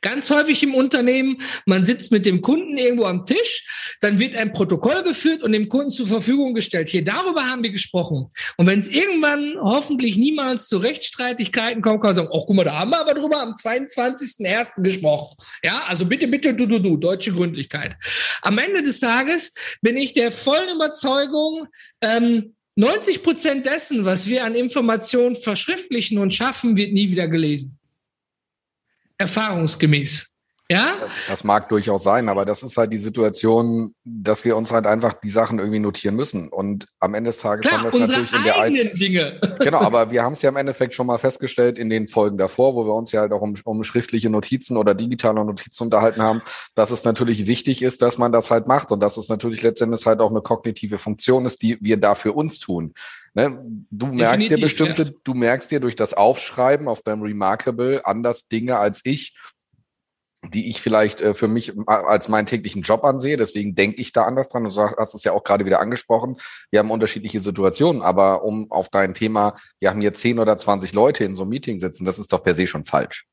Ganz 0.00 0.30
häufig 0.30 0.62
im 0.62 0.74
Unternehmen, 0.74 1.38
man 1.66 1.84
sitzt 1.84 2.12
mit 2.12 2.26
dem 2.26 2.42
Kunden 2.42 2.76
irgendwo 2.76 3.04
am 3.04 3.26
Tisch, 3.26 3.96
dann 4.00 4.18
wird 4.18 4.36
ein 4.36 4.52
Protokoll 4.52 5.02
geführt 5.02 5.42
und 5.42 5.52
dem 5.52 5.68
Kunden 5.68 5.92
zur 5.92 6.06
Verfügung 6.06 6.54
gestellt. 6.54 6.88
Hier, 6.88 7.04
darüber 7.04 7.46
haben 7.46 7.62
wir 7.62 7.70
gesprochen. 7.70 8.28
Und 8.56 8.66
wenn 8.66 8.78
es 8.78 8.88
irgendwann 8.88 9.56
hoffentlich 9.60 10.16
niemals 10.16 10.68
zu 10.68 10.78
Rechtsstreitigkeiten 10.78 11.82
kommt, 11.82 12.00
kann 12.00 12.08
man 12.08 12.16
sagen, 12.16 12.28
oh, 12.30 12.44
guck 12.46 12.56
mal, 12.56 12.64
da 12.64 12.78
haben 12.78 12.90
wir 12.90 13.00
aber 13.00 13.14
drüber 13.14 13.40
am 13.40 13.52
22.01. 13.52 14.82
gesprochen. 14.82 15.36
Ja, 15.62 15.84
also 15.86 16.06
bitte, 16.06 16.26
bitte, 16.26 16.54
du, 16.54 16.66
du, 16.66 16.78
du, 16.78 16.96
deutsche 16.96 17.32
Gründlichkeit. 17.32 17.96
Am 18.42 18.58
Ende 18.58 18.82
des 18.82 19.00
Tages 19.00 19.52
bin 19.80 19.96
ich 19.96 20.12
der 20.12 20.32
vollen 20.32 20.74
Überzeugung, 20.74 21.66
ähm, 22.00 22.54
90 22.74 23.22
Prozent 23.22 23.66
dessen, 23.66 24.06
was 24.06 24.26
wir 24.26 24.44
an 24.44 24.54
Informationen 24.54 25.36
verschriftlichen 25.36 26.18
und 26.18 26.32
schaffen, 26.32 26.76
wird 26.76 26.92
nie 26.92 27.10
wieder 27.10 27.28
gelesen 27.28 27.78
erfahrungsgemäß. 29.22 30.31
Ja? 30.72 30.94
Das 31.28 31.44
mag 31.44 31.68
durchaus 31.68 32.02
sein, 32.02 32.28
aber 32.28 32.44
das 32.44 32.62
ist 32.62 32.76
halt 32.76 32.92
die 32.92 32.98
Situation, 32.98 33.94
dass 34.04 34.44
wir 34.44 34.56
uns 34.56 34.72
halt 34.72 34.86
einfach 34.86 35.14
die 35.14 35.30
Sachen 35.30 35.58
irgendwie 35.58 35.78
notieren 35.78 36.16
müssen. 36.16 36.48
Und 36.48 36.86
am 37.00 37.14
Ende 37.14 37.30
des 37.30 37.38
Tages 37.38 37.66
Klar, 37.66 37.82
haben 37.82 37.92
wir 37.92 38.02
es 38.02 38.08
natürlich 38.08 38.32
in 38.32 38.44
der 38.44 38.58
eigenen 38.58 38.94
Dinge. 38.94 39.40
Genau, 39.62 39.80
aber 39.80 40.10
wir 40.10 40.24
haben 40.24 40.32
es 40.32 40.42
ja 40.42 40.48
im 40.48 40.56
Endeffekt 40.56 40.94
schon 40.94 41.06
mal 41.06 41.18
festgestellt 41.18 41.78
in 41.78 41.88
den 41.88 42.08
Folgen 42.08 42.36
davor, 42.36 42.74
wo 42.74 42.84
wir 42.84 42.94
uns 42.94 43.12
ja 43.12 43.20
halt 43.20 43.32
auch 43.32 43.42
um, 43.42 43.54
um 43.64 43.84
schriftliche 43.84 44.28
Notizen 44.28 44.76
oder 44.76 44.94
digitale 44.94 45.44
Notizen 45.44 45.84
unterhalten 45.84 46.20
haben, 46.20 46.42
dass 46.74 46.90
es 46.90 47.04
natürlich 47.04 47.46
wichtig 47.46 47.82
ist, 47.82 48.02
dass 48.02 48.18
man 48.18 48.32
das 48.32 48.50
halt 48.50 48.66
macht 48.66 48.90
und 48.90 49.00
dass 49.00 49.16
es 49.16 49.28
natürlich 49.28 49.62
letztendlich 49.62 50.04
halt 50.04 50.20
auch 50.20 50.30
eine 50.30 50.40
kognitive 50.40 50.98
Funktion 50.98 51.46
ist, 51.46 51.62
die 51.62 51.78
wir 51.80 51.96
da 51.96 52.14
für 52.14 52.32
uns 52.32 52.58
tun. 52.58 52.92
Ne? 53.34 53.58
Du 53.90 54.08
merkst 54.08 54.50
dir 54.50 54.60
bestimmte, 54.60 55.02
ja. 55.04 55.10
du 55.24 55.34
merkst 55.34 55.70
dir 55.70 55.80
durch 55.80 55.96
das 55.96 56.12
Aufschreiben 56.12 56.86
auf 56.86 57.00
deinem 57.00 57.22
Remarkable 57.22 58.04
anders 58.04 58.48
Dinge 58.48 58.76
als 58.78 59.00
ich, 59.04 59.34
die 60.52 60.68
ich 60.68 60.80
vielleicht 60.80 61.20
äh, 61.20 61.34
für 61.34 61.48
mich 61.48 61.72
als 61.86 62.28
meinen 62.28 62.46
täglichen 62.46 62.82
Job 62.82 63.04
ansehe. 63.04 63.36
Deswegen 63.36 63.74
denke 63.74 64.00
ich 64.00 64.12
da 64.12 64.24
anders 64.24 64.48
dran. 64.48 64.64
Du 64.64 64.70
hast 64.70 65.14
es 65.14 65.24
ja 65.24 65.32
auch 65.32 65.44
gerade 65.44 65.64
wieder 65.64 65.80
angesprochen. 65.80 66.36
Wir 66.70 66.80
haben 66.80 66.90
unterschiedliche 66.90 67.40
Situationen, 67.40 68.02
aber 68.02 68.44
um 68.44 68.70
auf 68.70 68.88
dein 68.88 69.14
Thema, 69.14 69.56
wir 69.80 69.90
haben 69.90 70.00
hier 70.00 70.14
10 70.14 70.38
oder 70.38 70.56
20 70.56 70.92
Leute 70.92 71.24
in 71.24 71.34
so 71.34 71.42
einem 71.42 71.50
Meeting 71.50 71.78
sitzen, 71.78 72.04
das 72.04 72.18
ist 72.18 72.32
doch 72.32 72.42
per 72.42 72.54
se 72.54 72.66
schon 72.66 72.84
falsch. 72.84 73.26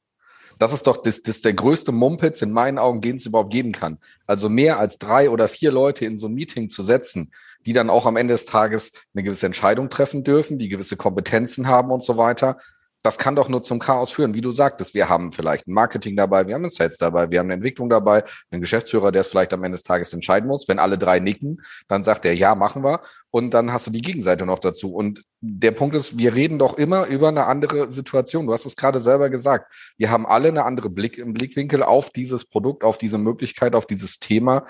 Das 0.59 0.73
ist 0.73 0.87
doch 0.87 0.97
das, 0.97 1.21
das 1.21 1.39
der 1.39 1.53
größte 1.53 1.93
Mumpitz 1.93 2.41
in 2.41 2.51
meinen 2.51 2.77
Augen, 2.77 2.99
den 2.99 3.15
es 3.15 3.25
überhaupt 3.25 3.51
geben 3.51 3.71
kann. 3.71 3.97
Also 4.27 4.49
mehr 4.49 4.77
als 4.77 4.97
drei 4.97 5.29
oder 5.29 5.47
vier 5.47 5.71
Leute 5.71 6.03
in 6.03 6.17
so 6.17 6.27
ein 6.27 6.33
Meeting 6.33 6.69
zu 6.69 6.83
setzen, 6.83 7.31
die 7.65 7.71
dann 7.71 7.89
auch 7.89 8.05
am 8.05 8.17
Ende 8.17 8.33
des 8.33 8.45
Tages 8.45 8.91
eine 9.13 9.23
gewisse 9.23 9.45
Entscheidung 9.45 9.89
treffen 9.89 10.23
dürfen, 10.23 10.59
die 10.59 10.67
gewisse 10.67 10.97
Kompetenzen 10.97 11.67
haben 11.67 11.91
und 11.91 12.03
so 12.03 12.17
weiter. 12.17 12.57
Das 13.01 13.17
kann 13.17 13.35
doch 13.35 13.47
nur 13.47 13.61
zum 13.61 13.79
Chaos 13.79 14.11
führen, 14.11 14.33
wie 14.33 14.41
du 14.41 14.51
sagtest. 14.51 14.93
Wir 14.93 15.07
haben 15.07 15.31
vielleicht 15.31 15.67
ein 15.67 15.73
Marketing 15.73 16.17
dabei, 16.17 16.47
wir 16.47 16.55
haben 16.55 16.65
ein 16.65 16.69
Sales 16.69 16.97
dabei, 16.97 17.31
wir 17.31 17.39
haben 17.39 17.47
eine 17.47 17.53
Entwicklung 17.53 17.89
dabei, 17.89 18.23
einen 18.51 18.61
Geschäftsführer, 18.61 19.11
der 19.11 19.21
es 19.21 19.27
vielleicht 19.27 19.53
am 19.53 19.63
Ende 19.63 19.77
des 19.77 19.83
Tages 19.83 20.11
entscheiden 20.13 20.47
muss. 20.49 20.67
Wenn 20.67 20.79
alle 20.79 20.97
drei 20.97 21.19
nicken, 21.19 21.61
dann 21.87 22.03
sagt 22.03 22.25
er, 22.25 22.33
ja, 22.33 22.55
machen 22.55 22.83
wir. 22.83 23.01
Und 23.31 23.53
dann 23.53 23.71
hast 23.71 23.87
du 23.87 23.91
die 23.91 24.01
Gegenseite 24.01 24.45
noch 24.45 24.59
dazu. 24.59 24.93
Und 24.93 25.23
der 25.39 25.71
Punkt 25.71 25.95
ist, 25.95 26.17
wir 26.17 26.33
reden 26.33 26.59
doch 26.59 26.77
immer 26.77 27.05
über 27.05 27.29
eine 27.29 27.45
andere 27.45 27.91
Situation. 27.91 28.47
Du 28.47 28.53
hast 28.53 28.65
es 28.65 28.75
gerade 28.75 28.99
selber 28.99 29.29
gesagt. 29.29 29.71
Wir 29.97 30.09
haben 30.09 30.25
alle 30.25 30.49
eine 30.49 30.65
andere 30.65 30.89
Blick 30.89 31.17
im 31.17 31.33
Blickwinkel 31.33 31.83
auf 31.83 32.09
dieses 32.09 32.45
Produkt, 32.45 32.83
auf 32.83 32.97
diese 32.97 33.17
Möglichkeit, 33.17 33.75
auf 33.75 33.85
dieses 33.85 34.19
Thema. 34.19 34.65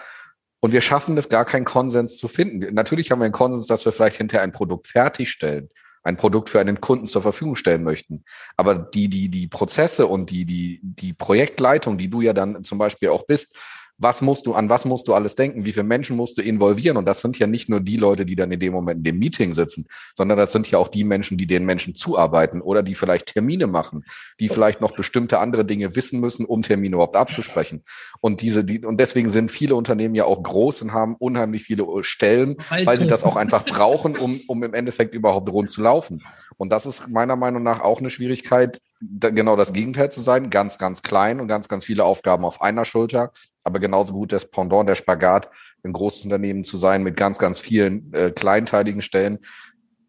Und 0.59 0.71
wir 0.73 0.81
schaffen 0.81 1.17
es 1.17 1.29
gar 1.29 1.45
keinen 1.45 1.65
Konsens 1.65 2.17
zu 2.17 2.27
finden. 2.27 2.73
Natürlich 2.73 3.11
haben 3.11 3.19
wir 3.19 3.25
einen 3.25 3.33
Konsens, 3.33 3.67
dass 3.67 3.85
wir 3.85 3.93
vielleicht 3.93 4.17
hinterher 4.17 4.43
ein 4.43 4.51
Produkt 4.51 4.87
fertigstellen, 4.87 5.69
ein 6.03 6.17
Produkt 6.17 6.49
für 6.49 6.59
einen 6.59 6.81
Kunden 6.81 7.07
zur 7.07 7.21
Verfügung 7.21 7.55
stellen 7.55 7.83
möchten. 7.83 8.23
Aber 8.57 8.75
die, 8.75 9.09
die, 9.09 9.29
die 9.29 9.47
Prozesse 9.47 10.07
und 10.07 10.29
die, 10.31 10.45
die, 10.45 10.79
die 10.83 11.13
Projektleitung, 11.13 11.97
die 11.97 12.09
du 12.09 12.21
ja 12.21 12.33
dann 12.33 12.63
zum 12.63 12.77
Beispiel 12.77 13.09
auch 13.09 13.25
bist, 13.25 13.55
was 13.99 14.21
musst 14.21 14.47
du, 14.47 14.53
an 14.53 14.69
was 14.69 14.85
musst 14.85 15.07
du 15.07 15.13
alles 15.13 15.35
denken, 15.35 15.65
wie 15.65 15.73
viele 15.73 15.83
Menschen 15.83 16.15
musst 16.15 16.37
du 16.37 16.41
involvieren? 16.41 16.97
Und 16.97 17.05
das 17.05 17.21
sind 17.21 17.37
ja 17.37 17.47
nicht 17.47 17.69
nur 17.69 17.81
die 17.81 17.97
Leute, 17.97 18.25
die 18.25 18.35
dann 18.35 18.49
in 18.51 18.59
dem 18.59 18.73
Moment 18.73 18.99
in 18.99 19.03
dem 19.03 19.19
Meeting 19.19 19.53
sitzen, 19.53 19.87
sondern 20.15 20.37
das 20.37 20.53
sind 20.53 20.71
ja 20.71 20.79
auch 20.79 20.87
die 20.87 21.03
Menschen, 21.03 21.37
die 21.37 21.45
den 21.45 21.65
Menschen 21.65 21.95
zuarbeiten 21.95 22.61
oder 22.61 22.81
die 22.81 22.95
vielleicht 22.95 23.33
Termine 23.33 23.67
machen, 23.67 24.05
die 24.39 24.47
vielleicht 24.47 24.79
noch 24.79 24.95
bestimmte 24.95 25.39
andere 25.39 25.65
Dinge 25.65 25.95
wissen 25.95 26.19
müssen, 26.21 26.45
um 26.45 26.61
Termine 26.61 26.95
überhaupt 26.95 27.17
abzusprechen. 27.17 27.83
Und 28.21 28.41
diese, 28.41 28.63
die, 28.63 28.85
und 28.85 28.99
deswegen 28.99 29.29
sind 29.29 29.51
viele 29.51 29.75
Unternehmen 29.75 30.15
ja 30.15 30.25
auch 30.25 30.41
groß 30.41 30.81
und 30.81 30.93
haben 30.93 31.15
unheimlich 31.15 31.63
viele 31.63 31.85
Stellen, 32.03 32.55
weil 32.69 32.97
sie 32.97 33.07
das 33.07 33.25
auch 33.25 33.35
einfach 33.35 33.65
brauchen, 33.65 34.17
um, 34.17 34.39
um 34.47 34.63
im 34.63 34.73
Endeffekt 34.73 35.13
überhaupt 35.13 35.51
rund 35.51 35.69
zu 35.69 35.81
laufen. 35.81 36.23
Und 36.57 36.71
das 36.71 36.85
ist 36.85 37.07
meiner 37.07 37.35
Meinung 37.35 37.63
nach 37.63 37.81
auch 37.81 37.99
eine 37.99 38.09
Schwierigkeit, 38.09 38.81
genau 38.99 39.55
das 39.55 39.71
Gegenteil 39.71 40.11
zu 40.11 40.21
sein, 40.21 40.49
ganz, 40.49 40.77
ganz 40.77 41.01
klein 41.01 41.39
und 41.39 41.47
ganz, 41.47 41.69
ganz 41.69 41.85
viele 41.85 42.03
Aufgaben 42.03 42.43
auf 42.43 42.61
einer 42.61 42.83
Schulter, 42.83 43.31
aber 43.63 43.79
genauso 43.79 44.13
gut 44.13 44.31
das 44.31 44.49
Pendant, 44.49 44.87
der 44.87 44.95
Spagat, 44.95 45.49
ein 45.83 45.93
großes 45.93 46.25
Unternehmen 46.25 46.63
zu 46.63 46.77
sein 46.77 47.03
mit 47.03 47.15
ganz, 47.15 47.37
ganz 47.39 47.59
vielen 47.59 48.13
äh, 48.13 48.31
kleinteiligen 48.31 49.01
Stellen. 49.01 49.39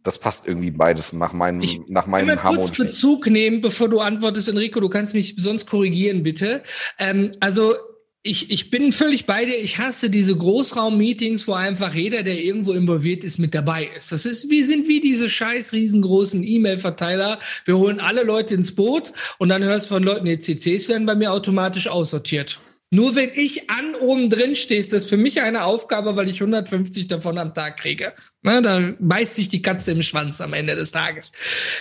Das 0.03 0.19
passt 0.19 0.47
irgendwie 0.47 0.71
beides 0.71 1.13
nach 1.13 1.33
meinem, 1.33 1.61
ich 1.61 1.79
nach 1.89 2.07
meinem 2.07 2.31
Ich 2.31 2.41
kurz 2.41 2.77
Bezug 2.77 3.27
nehmen, 3.27 3.61
bevor 3.61 3.89
du 3.89 4.01
antwortest, 4.01 4.49
Enrico. 4.49 4.81
Du 4.81 4.89
kannst 4.89 5.13
mich 5.13 5.35
sonst 5.37 5.67
korrigieren, 5.67 6.23
bitte. 6.23 6.63
Ähm, 6.99 7.33
also 7.41 7.75
ich, 8.23 8.51
ich 8.51 8.71
bin 8.71 8.93
völlig 8.93 9.25
bei 9.25 9.45
dir. 9.47 9.59
Ich 9.59 9.79
hasse 9.79 10.11
diese 10.11 10.37
Großraum-Meetings, 10.37 11.49
wo 11.49 11.53
einfach 11.53 11.95
jeder, 11.95 12.23
der 12.23 12.43
irgendwo 12.43 12.73
involviert 12.73 13.25
ist, 13.25 13.39
mit 13.39 13.55
dabei 13.55 13.89
ist. 13.97 14.13
Das 14.13 14.27
ist, 14.27 14.51
wir 14.51 14.67
sind 14.67 14.89
wie 14.89 15.01
diese 15.01 15.29
scheiß 15.29 15.73
riesengroßen 15.73 16.43
E-Mail-Verteiler. 16.43 17.39
Wir 17.65 17.79
holen 17.79 18.01
alle 18.01 18.23
Leute 18.23 18.55
ins 18.55 18.75
Boot 18.75 19.13
und 19.39 19.49
dann 19.49 19.65
hörst 19.65 19.87
du 19.87 19.95
von 19.95 20.03
Leuten, 20.03 20.27
die 20.27 20.39
CCs 20.39 20.89
werden 20.89 21.07
bei 21.07 21.15
mir 21.15 21.33
automatisch 21.33 21.89
aussortiert. 21.89 22.59
Nur 22.93 23.15
wenn 23.15 23.31
ich 23.35 23.71
an 23.71 23.95
oben 23.95 24.29
drin 24.31 24.57
stehe, 24.57 24.81
ist 24.81 24.93
das 24.93 25.05
für 25.05 25.17
mich 25.17 25.41
eine 25.41 25.63
Aufgabe, 25.65 26.17
weil 26.17 26.29
ich 26.29 26.41
150 26.41 27.07
davon 27.07 27.39
am 27.39 27.55
Tag 27.55 27.77
kriege. 27.77 28.15
Na, 28.43 28.63
da 28.63 28.95
beißt 28.99 29.35
sich 29.35 29.51
die 29.51 29.61
Katze 29.61 29.93
im 29.93 30.01
Schwanz 30.01 30.41
am 30.41 30.55
Ende 30.55 30.75
des 30.75 30.93
Tages. 30.93 31.33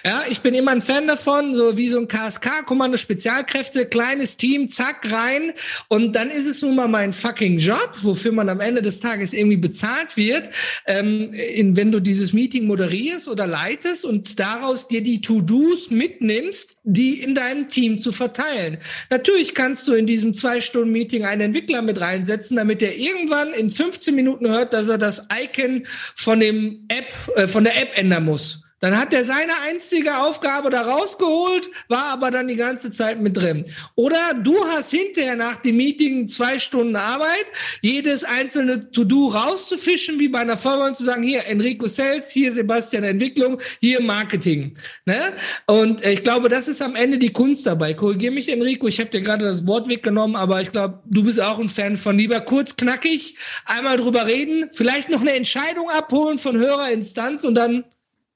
Ja, 0.04 0.24
ich 0.30 0.42
bin 0.42 0.54
immer 0.54 0.72
ein 0.72 0.82
Fan 0.82 1.08
davon, 1.08 1.54
so 1.54 1.78
wie 1.78 1.88
so 1.88 1.98
ein 1.98 2.10
KSK-Kommando 2.10 2.98
Spezialkräfte, 2.98 3.86
kleines 3.86 4.36
Team, 4.36 4.68
zack, 4.68 5.10
rein. 5.10 5.54
Und 5.88 6.18
dann 6.18 6.30
ist 6.30 6.46
es 6.46 6.62
nun 6.62 6.76
mal 6.76 6.90
mein 6.90 7.14
fucking 7.14 7.60
Job, 7.60 7.92
wofür 8.02 8.34
man 8.34 8.50
am 8.50 8.60
Ende 8.60 8.82
des 8.82 9.00
Tages 9.00 9.32
irgendwie 9.32 9.56
bezahlt 9.56 10.18
wird, 10.18 10.50
ähm, 10.86 11.32
in, 11.32 11.78
wenn 11.78 11.94
du 11.94 12.02
dieses 12.02 12.34
Meeting 12.34 12.66
moderierst 12.68 13.30
oder 13.30 13.48
leitest 13.48 14.04
und 14.04 14.38
daraus 14.38 14.90
dir 14.90 15.02
die 15.02 15.22
To-Dos 15.22 15.92
mitnimmst, 15.92 16.80
die 16.84 17.22
in 17.22 17.36
deinem 17.36 17.70
Team 17.70 17.98
zu 17.98 18.12
verteilen. 18.12 18.80
Natürlich 19.10 19.56
kannst 19.56 19.88
du 19.88 19.94
in 19.94 20.06
diesem 20.06 20.34
Zwei-Stunden-Meeting 20.34 21.24
einen 21.24 21.40
Entwickler 21.40 21.82
mit 21.82 22.02
reinsetzen, 22.02 22.58
damit 22.58 22.82
er 22.82 22.98
irgendwann 22.98 23.54
in 23.54 23.70
15 23.70 24.14
Minuten 24.14 24.50
hört, 24.50 24.74
dass 24.74 24.90
er 24.90 24.98
das 24.98 25.26
Icon 25.32 25.84
von 26.16 26.49
dem 26.50 26.86
App, 26.88 27.14
äh, 27.36 27.48
von 27.48 27.64
der 27.64 27.82
App 27.82 27.98
ändern 27.98 28.26
muss. 28.26 28.66
Dann 28.80 28.98
hat 28.98 29.14
er 29.14 29.24
seine 29.24 29.60
einzige 29.62 30.18
Aufgabe 30.18 30.70
da 30.70 30.82
rausgeholt, 30.82 31.70
war 31.88 32.06
aber 32.06 32.32
dann 32.32 32.48
die 32.48 32.56
ganze 32.56 32.92
Zeit 32.92 33.20
mit 33.20 33.36
drin. 33.36 33.66
Oder 33.96 34.34
du 34.34 34.56
hast 34.66 34.92
hinterher 34.92 35.36
nach 35.36 35.58
dem 35.58 35.78
Meeting 35.78 36.28
zwei 36.28 36.60
Stunden 36.60 36.96
Arbeit, 36.96 37.46
jedes 37.82 38.24
einzelne 38.24 38.92
To-Do 38.92 39.28
rauszufischen, 39.28 40.20
wie 40.20 40.30
bei 40.30 40.40
einer 40.40 40.58
Firma 40.58 40.88
und 40.88 40.96
zu 40.96 41.04
sagen, 41.04 41.24
hier 41.24 41.46
Enrico 41.46 41.88
Sales, 41.88 42.32
hier 42.32 42.52
Sebastian 42.52 43.04
Entwicklung, 43.04 43.60
hier 43.82 44.02
Marketing. 44.02 44.74
Ne? 45.06 45.34
Und 45.68 46.04
äh, 46.04 46.14
ich 46.14 46.24
glaube, 46.24 46.50
das 46.50 46.68
ist 46.68 46.82
am 46.82 46.96
Ende 46.96 47.18
die 47.18 47.34
Kunst 47.34 47.66
dabei. 47.66 47.94
Korrigier 47.94 48.32
mich, 48.32 48.50
Enrico, 48.50 48.88
ich 48.88 49.00
habe 49.00 49.10
dir 49.10 49.22
gerade 49.22 49.46
das 49.46 49.68
Wort 49.68 49.90
weggenommen, 49.90 50.36
aber 50.36 50.62
ich 50.62 50.72
glaube, 50.72 51.00
du 51.06 51.24
bist 51.24 51.42
auch 51.42 51.60
ein 51.60 51.68
Fan 51.68 51.98
von 51.98 52.18
lieber 52.18 52.40
kurz, 52.40 52.76
knackig, 52.76 53.38
einmal 53.66 53.98
drüber 53.98 54.26
reden, 54.26 54.70
vielleicht 54.72 55.10
noch 55.10 55.22
eine 55.22 55.34
Entscheidung 55.34 55.90
abholen 55.90 56.38
von 56.38 56.58
höherer 56.58 56.92
Instanz 56.92 57.44
und 57.44 57.56
dann 57.56 57.84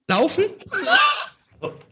laufen? 0.07 0.45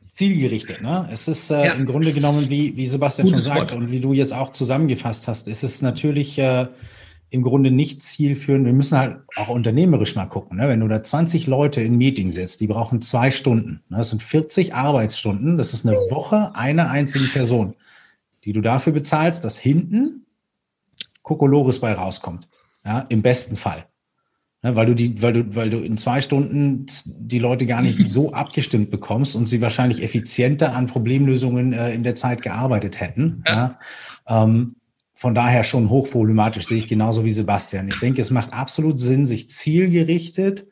Zielgerichtet, 0.08 0.82
ne? 0.82 1.10
Es 1.12 1.28
ist 1.28 1.50
äh, 1.50 1.66
ja. 1.66 1.74
im 1.74 1.86
Grunde 1.86 2.14
genommen, 2.14 2.50
wie, 2.50 2.76
wie 2.78 2.88
Sebastian 2.88 3.28
Gutes 3.28 3.46
schon 3.46 3.56
sagt 3.56 3.72
Wort. 3.72 3.82
und 3.82 3.92
wie 3.92 4.00
du 4.00 4.14
jetzt 4.14 4.34
auch 4.34 4.52
zusammengefasst 4.52 5.28
hast, 5.28 5.48
ist 5.48 5.64
es 5.64 5.82
natürlich 5.82 6.38
äh, 6.38 6.68
im 7.32 7.44
Grunde 7.44 7.72
nicht 7.72 8.02
zielführend. 8.02 8.66
Wir 8.66 8.74
müssen 8.74 8.98
halt 8.98 9.22
auch 9.38 9.48
unternehmerisch 9.48 10.16
mal 10.16 10.26
gucken. 10.26 10.58
Ne? 10.58 10.68
Wenn 10.68 10.82
du 10.82 10.88
da 10.90 11.02
20 11.02 11.48
Leute 11.48 11.82
in 11.82 11.98
Meeting 11.98 12.30
setzt, 12.30 12.60
die 12.60 12.68
brauchen 12.68 13.02
zwei 13.02 13.32
Stunden. 13.32 13.84
Ne? 13.90 13.98
Das 13.98 14.10
sind 14.10 14.22
40 14.22 14.76
Arbeitsstunden. 14.76 15.58
Das 15.58 15.74
ist 15.74 15.88
eine 15.88 15.96
Woche 16.12 16.54
einer 16.56 16.90
einzigen 16.90 17.30
Person, 17.32 17.76
die 18.44 18.52
du 18.52 18.60
dafür 18.60 18.92
bezahlst, 18.92 19.46
dass 19.46 19.58
hinten 19.58 20.26
Kokolores 21.24 21.80
bei 21.80 21.94
rauskommt. 21.94 22.50
Ja, 22.84 23.06
im 23.10 23.22
besten 23.22 23.56
Fall. 23.56 23.86
Ne, 24.64 24.76
weil 24.76 24.86
du 24.86 24.94
die, 24.94 25.22
weil 25.24 25.34
du, 25.34 25.56
weil 25.56 25.72
du 25.72 25.80
in 25.80 25.98
zwei 25.98 26.22
Stunden 26.22 26.86
die 27.18 27.40
Leute 27.40 27.66
gar 27.66 27.82
nicht 27.82 27.98
so 28.08 28.32
abgestimmt 28.32 28.92
bekommst 28.92 29.36
und 29.36 29.48
sie 29.48 29.62
wahrscheinlich 29.62 30.04
effizienter 30.04 30.76
an 30.76 30.88
Problemlösungen 30.88 31.74
äh, 31.74 31.94
in 31.94 32.04
der 32.04 32.14
Zeit 32.14 32.44
gearbeitet 32.44 33.00
hätten. 33.00 33.44
Ja. 33.48 33.78
ja. 34.28 34.44
Ähm, 34.44 34.76
von 35.16 35.36
daher 35.36 35.64
schon 35.64 35.90
hochproblematisch, 35.90 36.66
sehe 36.66 36.80
ich 36.80 36.88
genauso 36.88 37.26
wie 37.26 37.32
Sebastian. 37.32 37.88
Ich 37.90 38.00
denke, 38.00 38.22
es 38.22 38.32
macht 38.32 38.54
absolut 38.54 39.00
Sinn, 39.00 39.28
sich 39.28 39.50
zielgerichtet 39.52 40.66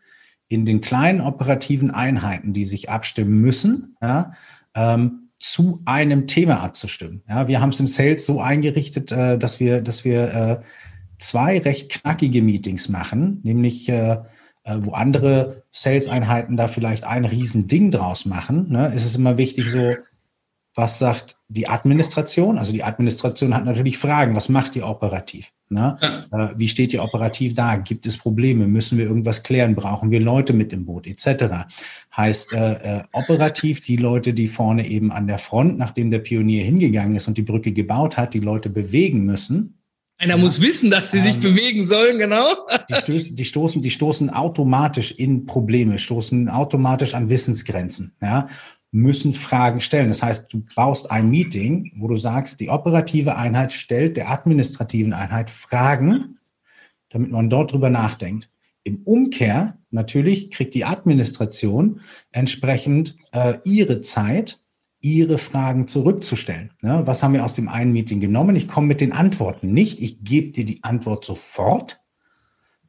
in 0.47 0.65
den 0.65 0.82
kleinen 0.82 1.21
operativen 1.21 1.91
Einheiten, 1.91 2.54
die 2.54 2.63
sich 2.63 2.89
abstimmen 2.89 3.41
müssen, 3.41 3.95
ja, 4.02 4.34
ähm, 4.73 5.30
zu 5.38 5.82
einem 5.86 6.28
Thema 6.28 6.62
abzustimmen. 6.62 7.21
Ja, 7.30 7.47
wir 7.47 7.62
haben 7.62 7.69
es 7.69 7.80
im 7.80 7.88
Sales 7.88 8.25
so 8.25 8.41
eingerichtet, 8.41 9.12
äh, 9.12 9.38
dass 9.38 9.60
wir, 9.60 9.82
dass 9.82 10.04
wir 10.04 10.34
äh, 10.34 10.60
zwei 11.19 11.60
recht 11.60 11.89
knackige 11.89 12.41
Meetings 12.41 12.89
machen, 12.89 13.41
nämlich 13.43 13.88
äh, 13.89 14.17
äh, 14.63 14.77
wo 14.79 14.91
andere 14.91 15.63
Sales-Einheiten 15.71 16.58
da 16.58 16.67
vielleicht 16.67 17.03
ein 17.03 17.25
Riesending 17.25 17.91
draus 17.91 18.25
machen, 18.25 18.69
ne, 18.69 18.93
ist 18.93 19.05
es 19.05 19.15
immer 19.15 19.38
wichtig 19.38 19.69
so, 19.69 19.93
was 20.75 20.99
sagt 20.99 21.38
die 21.47 21.67
Administration? 21.67 22.58
Also 22.58 22.71
die 22.71 22.84
Administration 22.84 23.53
hat 23.53 23.65
natürlich 23.65 23.97
Fragen, 23.97 24.36
was 24.36 24.49
macht 24.49 24.75
ihr 24.75 24.88
operativ? 24.88 25.51
Ne? 25.67 25.97
Ja. 26.01 26.51
Äh, 26.51 26.53
wie 26.58 26.67
steht 26.67 26.93
ihr 26.93 27.03
operativ 27.03 27.53
da? 27.53 27.77
Gibt 27.77 28.05
es 28.05 28.17
Probleme? 28.17 28.65
Müssen 28.67 28.97
wir 28.97 29.05
irgendwas 29.05 29.43
klären? 29.43 29.75
Brauchen 29.75 30.10
wir 30.10 30.19
Leute 30.19 30.53
mit 30.53 30.71
im 30.73 30.86
Boot 30.86 31.05
etc.? 31.05 31.67
Heißt 32.15 32.53
äh, 32.53 32.99
äh, 32.99 33.03
operativ 33.12 33.82
die 33.82 33.97
Leute, 33.97 34.34
die 34.34 34.47
vorne 34.47 34.88
eben 34.88 35.12
an 35.12 35.27
der 35.27 35.38
Front, 35.38 35.77
nachdem 35.77 36.12
der 36.12 36.19
Pionier 36.19 36.63
hingegangen 36.63 37.15
ist 37.15 37.27
und 37.27 37.38
die 37.38 37.43
Brücke 37.43 37.71
gebaut 37.71 38.17
hat, 38.17 38.34
die 38.34 38.39
Leute 38.39 38.69
bewegen 38.69 39.25
müssen, 39.25 39.79
einer 40.19 40.36
ja. 40.36 40.41
muss 40.41 40.62
wissen, 40.62 40.91
dass 40.91 41.12
sie 41.12 41.17
ähm, 41.17 41.23
sich 41.23 41.39
bewegen 41.39 41.86
sollen, 41.86 42.19
genau. 42.19 42.53
Die, 42.89 42.95
stößen, 43.01 43.36
die, 43.36 43.45
stoßen, 43.45 43.82
die 43.82 43.89
stoßen 43.89 44.29
automatisch 44.29 45.12
in 45.12 45.45
Probleme, 45.45 45.97
stoßen 45.97 46.49
automatisch 46.49 47.15
an 47.15 47.29
Wissensgrenzen, 47.29 48.13
ja, 48.21 48.47
müssen 48.91 49.34
Fragen 49.34 49.82
stellen. 49.82 50.10
Das 50.10 50.21
heißt, 50.21 50.51
du 50.53 50.63
baust 50.75 51.10
ein 51.10 51.29
Meeting, 51.29 51.93
wo 51.97 52.08
du 52.08 52.17
sagst, 52.17 52.60
die 52.60 52.69
operative 52.69 53.36
Einheit 53.38 53.71
stellt 53.71 54.17
der 54.17 54.29
administrativen 54.29 55.13
Einheit 55.13 55.49
Fragen, 55.49 56.39
damit 57.10 57.32
man 57.32 57.49
dort 57.49 57.71
drüber 57.71 57.89
nachdenkt. 57.89 58.49
Im 58.84 59.01
Umkehr 59.03 59.77
natürlich 59.91 60.51
kriegt 60.51 60.73
die 60.73 60.86
Administration 60.86 62.01
entsprechend 62.32 63.15
äh, 63.32 63.55
ihre 63.63 64.01
Zeit, 64.01 64.59
Ihre 65.02 65.38
Fragen 65.38 65.88
zurückzustellen. 65.88 66.72
Ja, 66.84 67.08
was 67.08 67.24
haben 67.24 67.34
wir 67.34 67.46
aus 67.46 67.56
dem 67.56 67.70
einen 67.70 67.94
Meeting 67.94 68.20
genommen? 68.20 68.56
Ich 68.56 68.68
komme 68.68 68.88
mit 68.88 69.02
den 69.02 69.14
Antworten 69.14 69.74
nicht. 69.74 70.02
Ich 70.02 70.24
gebe 70.24 70.52
dir 70.52 70.66
die 70.66 70.84
Antwort 70.84 71.24
sofort, 71.24 72.02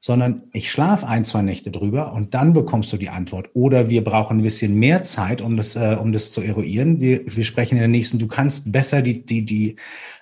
sondern 0.01 0.45
ich 0.53 0.73
schlafe 0.73 1.07
ein, 1.07 1.25
zwei 1.25 1.43
Nächte 1.43 1.71
drüber 1.71 2.13
und 2.15 2.33
dann 2.33 2.55
bekommst 2.55 2.91
du 2.93 2.97
die 2.97 3.11
Antwort. 3.11 3.51
Oder 3.53 3.91
wir 3.91 4.03
brauchen 4.03 4.39
ein 4.39 4.43
bisschen 4.43 4.75
mehr 4.75 5.05
Zeit, 5.05 5.43
um 5.43 5.57
das, 5.59 5.77
äh, 5.77 5.97
um 6.01 6.13
das 6.13 6.33
zu 6.33 6.41
eruieren. 6.41 7.01
Wir, 7.01 7.23
wir 7.27 7.45
sprechen 7.45 7.75
in 7.75 7.81
der 7.81 7.89
nächsten, 7.89 8.19
du 8.19 8.27
kannst 8.27 8.73
besser 8.73 9.03
die, 9.03 9.25
die, 9.27 9.45
die, 9.45 9.77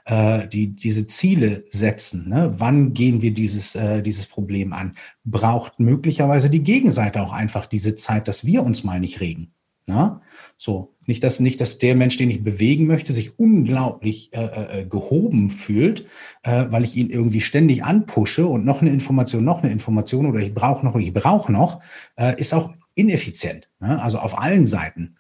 äh, 0.05 0.49
die, 0.49 0.75
diese 0.75 1.07
Ziele 1.07 1.65
setzen. 1.69 2.29
Ne? 2.29 2.51
Wann 2.59 2.93
gehen 2.93 3.23
wir 3.23 3.33
dieses, 3.33 3.77
äh, 3.77 4.03
dieses 4.03 4.27
Problem 4.27 4.73
an? 4.73 4.93
Braucht 5.25 5.79
möglicherweise 5.79 6.51
die 6.51 6.65
Gegenseite 6.65 7.23
auch 7.23 7.33
einfach 7.33 7.67
diese 7.67 7.95
Zeit, 7.95 8.27
dass 8.27 8.45
wir 8.45 8.65
uns 8.65 8.83
mal 8.83 8.99
nicht 8.99 9.21
regen. 9.21 9.53
Ja? 9.87 10.21
So, 10.61 10.97
nicht, 11.07 11.23
dass, 11.23 11.39
nicht, 11.39 11.61
dass 11.61 11.79
der 11.79 11.95
Mensch, 11.95 12.17
den 12.17 12.31
ich 12.31 12.43
bewegen 12.43 12.89
möchte, 12.89 13.13
sich 13.13 13.39
unglaublich 13.39 14.31
äh, 14.33 14.81
äh, 14.81 14.85
gehoben 14.85 15.51
fühlt, 15.51 16.05
äh, 16.43 16.67
weil 16.69 16.83
ich 16.83 16.97
ihn 16.97 17.11
irgendwie 17.11 17.41
ständig 17.41 17.85
anpushe 17.85 18.45
und 18.45 18.65
noch 18.65 18.83
eine 18.83 18.91
Information, 18.91 19.45
noch 19.45 19.63
eine 19.63 19.71
Information 19.71 20.27
oder 20.27 20.41
ich 20.41 20.53
brauche 20.53 20.85
noch, 20.85 20.97
ich 20.97 21.15
brauche 21.15 21.53
noch, 21.53 21.81
äh, 22.17 22.39
ist 22.41 22.53
auch 22.55 22.73
ineffizient. 22.97 23.69
Ne? 23.79 24.03
Also 24.03 24.19
auf 24.19 24.37
allen 24.37 24.67
Seiten. 24.67 25.17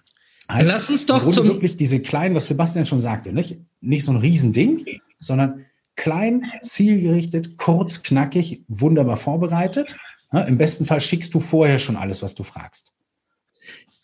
Heißt, 0.50 0.66
Lass 0.66 0.90
uns 0.90 1.06
doch 1.06 1.24
zum 1.30 1.46
wirklich 1.46 1.76
diese 1.76 2.00
kleinen, 2.00 2.34
was 2.34 2.48
Sebastian 2.48 2.84
schon 2.84 3.00
sagte, 3.00 3.32
nicht, 3.32 3.60
nicht 3.80 4.04
so 4.04 4.10
ein 4.10 4.16
Riesending, 4.16 4.84
sondern 5.20 5.66
klein, 5.94 6.50
zielgerichtet, 6.62 7.56
kurz, 7.56 8.02
knackig, 8.02 8.64
wunderbar 8.66 9.16
vorbereitet. 9.16 9.96
Ne? 10.32 10.46
Im 10.48 10.58
besten 10.58 10.84
Fall 10.84 11.00
schickst 11.00 11.32
du 11.32 11.38
vorher 11.38 11.78
schon 11.78 11.96
alles, 11.96 12.22
was 12.22 12.34
du 12.34 12.42
fragst. 12.42 12.92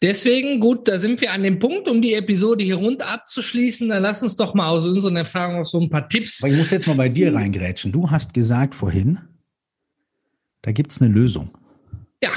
Deswegen, 0.02 0.60
gut, 0.60 0.88
da 0.88 0.98
sind 0.98 1.20
wir 1.20 1.32
an 1.32 1.42
dem 1.42 1.58
Punkt, 1.58 1.88
um 1.88 2.02
die 2.02 2.14
Episode 2.14 2.64
hier 2.64 2.76
rund 2.76 3.02
abzuschließen. 3.02 3.88
Dann 3.88 4.02
lass 4.02 4.22
uns 4.22 4.36
doch 4.36 4.54
mal 4.54 4.68
aus 4.68 4.84
unseren 4.84 5.16
Erfahrungen 5.16 5.58
noch 5.58 5.64
so 5.64 5.80
ein 5.80 5.88
paar 5.88 6.08
Tipps. 6.08 6.42
Aber 6.42 6.52
ich 6.52 6.58
muss 6.58 6.70
jetzt 6.70 6.86
mal 6.86 6.96
bei 6.96 7.08
dir 7.08 7.34
reingrätschen. 7.34 7.92
Du 7.92 8.10
hast 8.10 8.34
gesagt 8.34 8.74
vorhin, 8.74 9.18
da 10.62 10.72
gibt 10.72 10.92
es 10.92 11.00
eine 11.00 11.10
Lösung. 11.10 11.56
Ja. 12.22 12.30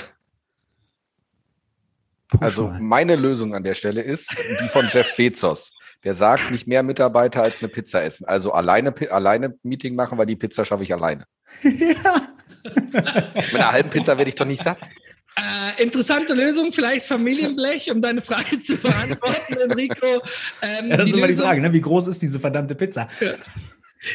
Also 2.39 2.73
meine 2.79 3.15
Lösung 3.15 3.55
an 3.55 3.63
der 3.63 3.73
Stelle 3.73 4.01
ist 4.01 4.35
die 4.61 4.69
von 4.69 4.87
Jeff 4.89 5.15
Bezos. 5.15 5.73
Der 6.03 6.13
sagt, 6.13 6.51
nicht 6.51 6.67
mehr 6.67 6.83
Mitarbeiter 6.83 7.41
als 7.41 7.59
eine 7.59 7.69
Pizza 7.69 8.03
essen. 8.03 8.25
Also 8.25 8.51
alleine, 8.51 8.93
alleine 9.09 9.55
Meeting 9.63 9.95
machen, 9.95 10.17
weil 10.17 10.25
die 10.25 10.35
Pizza 10.35 10.63
schaffe 10.63 10.83
ich 10.83 10.93
alleine. 10.93 11.25
Ja. 11.63 12.27
Mit 12.75 13.55
einer 13.55 13.71
halben 13.71 13.89
Pizza 13.89 14.17
werde 14.17 14.29
ich 14.29 14.35
doch 14.35 14.45
nicht 14.45 14.61
satt. 14.61 14.89
Äh, 15.37 15.83
interessante 15.83 16.33
Lösung, 16.33 16.71
vielleicht 16.71 17.05
Familienblech, 17.05 17.91
um 17.91 18.01
deine 18.01 18.21
Frage 18.21 18.59
zu 18.59 18.75
beantworten, 18.75 19.53
Enrico. 19.69 20.21
Ähm, 20.63 20.89
ja, 20.89 20.97
das 20.97 21.07
ist 21.07 21.15
immer 21.15 21.27
die 21.27 21.35
Frage, 21.35 21.61
ne? 21.61 21.71
wie 21.71 21.81
groß 21.81 22.07
ist 22.07 22.21
diese 22.21 22.39
verdammte 22.39 22.73
Pizza? 22.73 23.07
Ja. 23.21 23.33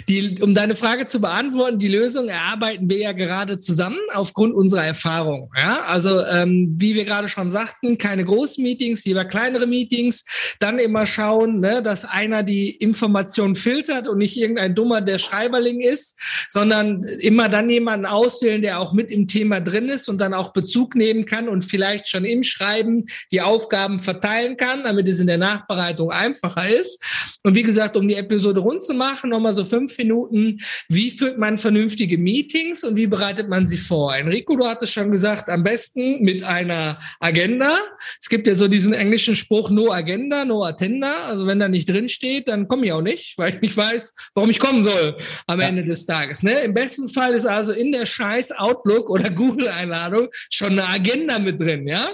Die, 0.09 0.41
um 0.41 0.55
deine 0.55 0.75
Frage 0.75 1.07
zu 1.07 1.21
beantworten, 1.21 1.79
die 1.79 1.89
Lösung 1.89 2.29
erarbeiten 2.29 2.89
wir 2.89 2.99
ja 2.99 3.13
gerade 3.13 3.59
zusammen 3.59 3.99
aufgrund 4.13 4.55
unserer 4.55 4.85
Erfahrung. 4.85 5.51
Ja, 5.57 5.83
also 5.87 6.21
ähm, 6.25 6.75
wie 6.79 6.95
wir 6.95 7.05
gerade 7.05 7.29
schon 7.29 7.51
sagten, 7.51 7.99
keine 7.99 8.25
großen 8.25 8.63
Meetings, 8.63 9.05
lieber 9.05 9.25
kleinere 9.25 9.67
Meetings. 9.67 10.25
Dann 10.59 10.79
immer 10.79 11.07
schauen, 11.07 11.61
ne, 11.61 11.83
dass 11.83 12.05
einer 12.05 12.43
die 12.43 12.71
Information 12.71 13.55
filtert 13.55 14.09
und 14.09 14.19
nicht 14.19 14.37
irgendein 14.37 14.75
Dummer, 14.75 15.01
der 15.01 15.19
Schreiberling 15.19 15.81
ist, 15.81 16.19
sondern 16.49 17.05
immer 17.05 17.49
dann 17.49 17.69
jemanden 17.69 18.07
auswählen, 18.07 18.63
der 18.63 18.81
auch 18.81 18.93
mit 18.93 19.11
im 19.11 19.27
Thema 19.27 19.61
drin 19.61 19.89
ist 19.89 20.09
und 20.09 20.19
dann 20.21 20.35
auch 20.35 20.53
Bezug 20.53 20.95
nehmen 20.95 21.25
kann 21.25 21.49
und 21.49 21.65
vielleicht 21.65 22.09
schon 22.09 22.25
im 22.25 22.43
Schreiben 22.43 23.07
die 23.31 23.41
Aufgaben 23.41 23.99
verteilen 23.99 24.57
kann, 24.57 24.85
damit 24.85 25.09
es 25.09 25.21
in 25.21 25.27
der 25.27 25.39
Nachbereitung 25.39 26.11
einfacher 26.11 26.69
ist. 26.69 27.03
Und 27.43 27.55
wie 27.55 27.63
gesagt, 27.63 27.97
um 27.97 28.07
die 28.07 28.15
Episode 28.15 28.61
rund 28.61 28.83
zu 28.83 28.95
machen, 28.95 29.31
nochmal 29.31 29.53
so 29.53 29.65
fünf 29.65 29.82
Minuten. 29.99 30.61
Wie 30.89 31.11
führt 31.11 31.39
man 31.39 31.57
vernünftige 31.59 32.19
Meetings 32.19 32.85
und 32.85 32.97
wie 32.97 33.07
bereitet 33.07 33.49
man 33.49 33.67
sie 33.67 33.77
vor? 33.77 34.15
Enrico, 34.15 34.57
du 34.57 34.67
hattest 34.67 34.93
schon 34.93 35.11
gesagt, 35.11 35.49
am 35.49 35.63
besten 35.63 36.23
mit 36.23 36.43
einer 36.43 36.99
Agenda. 37.21 37.79
Es 38.21 38.29
gibt 38.29 38.47
ja 38.47 38.55
so 38.55 38.69
diesen 38.69 38.93
englischen 38.93 39.37
Spruch, 39.37 39.71
no 39.71 39.93
agenda, 39.93 40.45
no 40.45 40.65
attender. 40.65 41.25
Also 41.25 41.47
wenn 41.47 41.59
da 41.59 41.69
nicht 41.69 41.89
drin 41.89 42.09
steht, 42.09 42.49
dann 42.49 42.69
komme 42.69 42.87
ich 42.87 42.93
auch 42.93 43.03
nicht, 43.03 43.39
weil 43.39 43.55
ich 43.55 43.61
nicht 43.61 43.77
weiß, 43.77 44.15
warum 44.35 44.51
ich 44.51 44.59
kommen 44.59 44.85
soll 44.85 45.17
am 45.47 45.61
ja. 45.61 45.69
Ende 45.69 45.85
des 45.85 46.07
Tages. 46.07 46.43
Ne? 46.43 46.61
Im 46.61 46.75
besten 46.75 47.09
Fall 47.09 47.35
ist 47.35 47.47
also 47.47 47.73
in 47.73 47.93
der 47.93 48.07
scheiß 48.07 48.53
Outlook 48.53 49.11
oder 49.11 49.31
Google-Einladung 49.31 50.29
schon 50.51 50.73
eine 50.73 50.89
Agenda 50.89 51.39
mit 51.39 51.61
drin, 51.61 51.87
ja? 51.87 52.09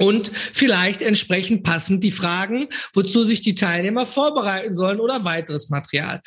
und 0.00 0.30
vielleicht 0.34 1.02
entsprechend 1.02 1.62
passend 1.62 2.02
die 2.02 2.10
Fragen, 2.10 2.68
wozu 2.94 3.22
sich 3.22 3.42
die 3.42 3.54
Teilnehmer 3.54 4.06
vorbereiten 4.06 4.72
sollen 4.72 4.98
oder 4.98 5.24
weiteres 5.24 5.68
Material. 5.68 6.22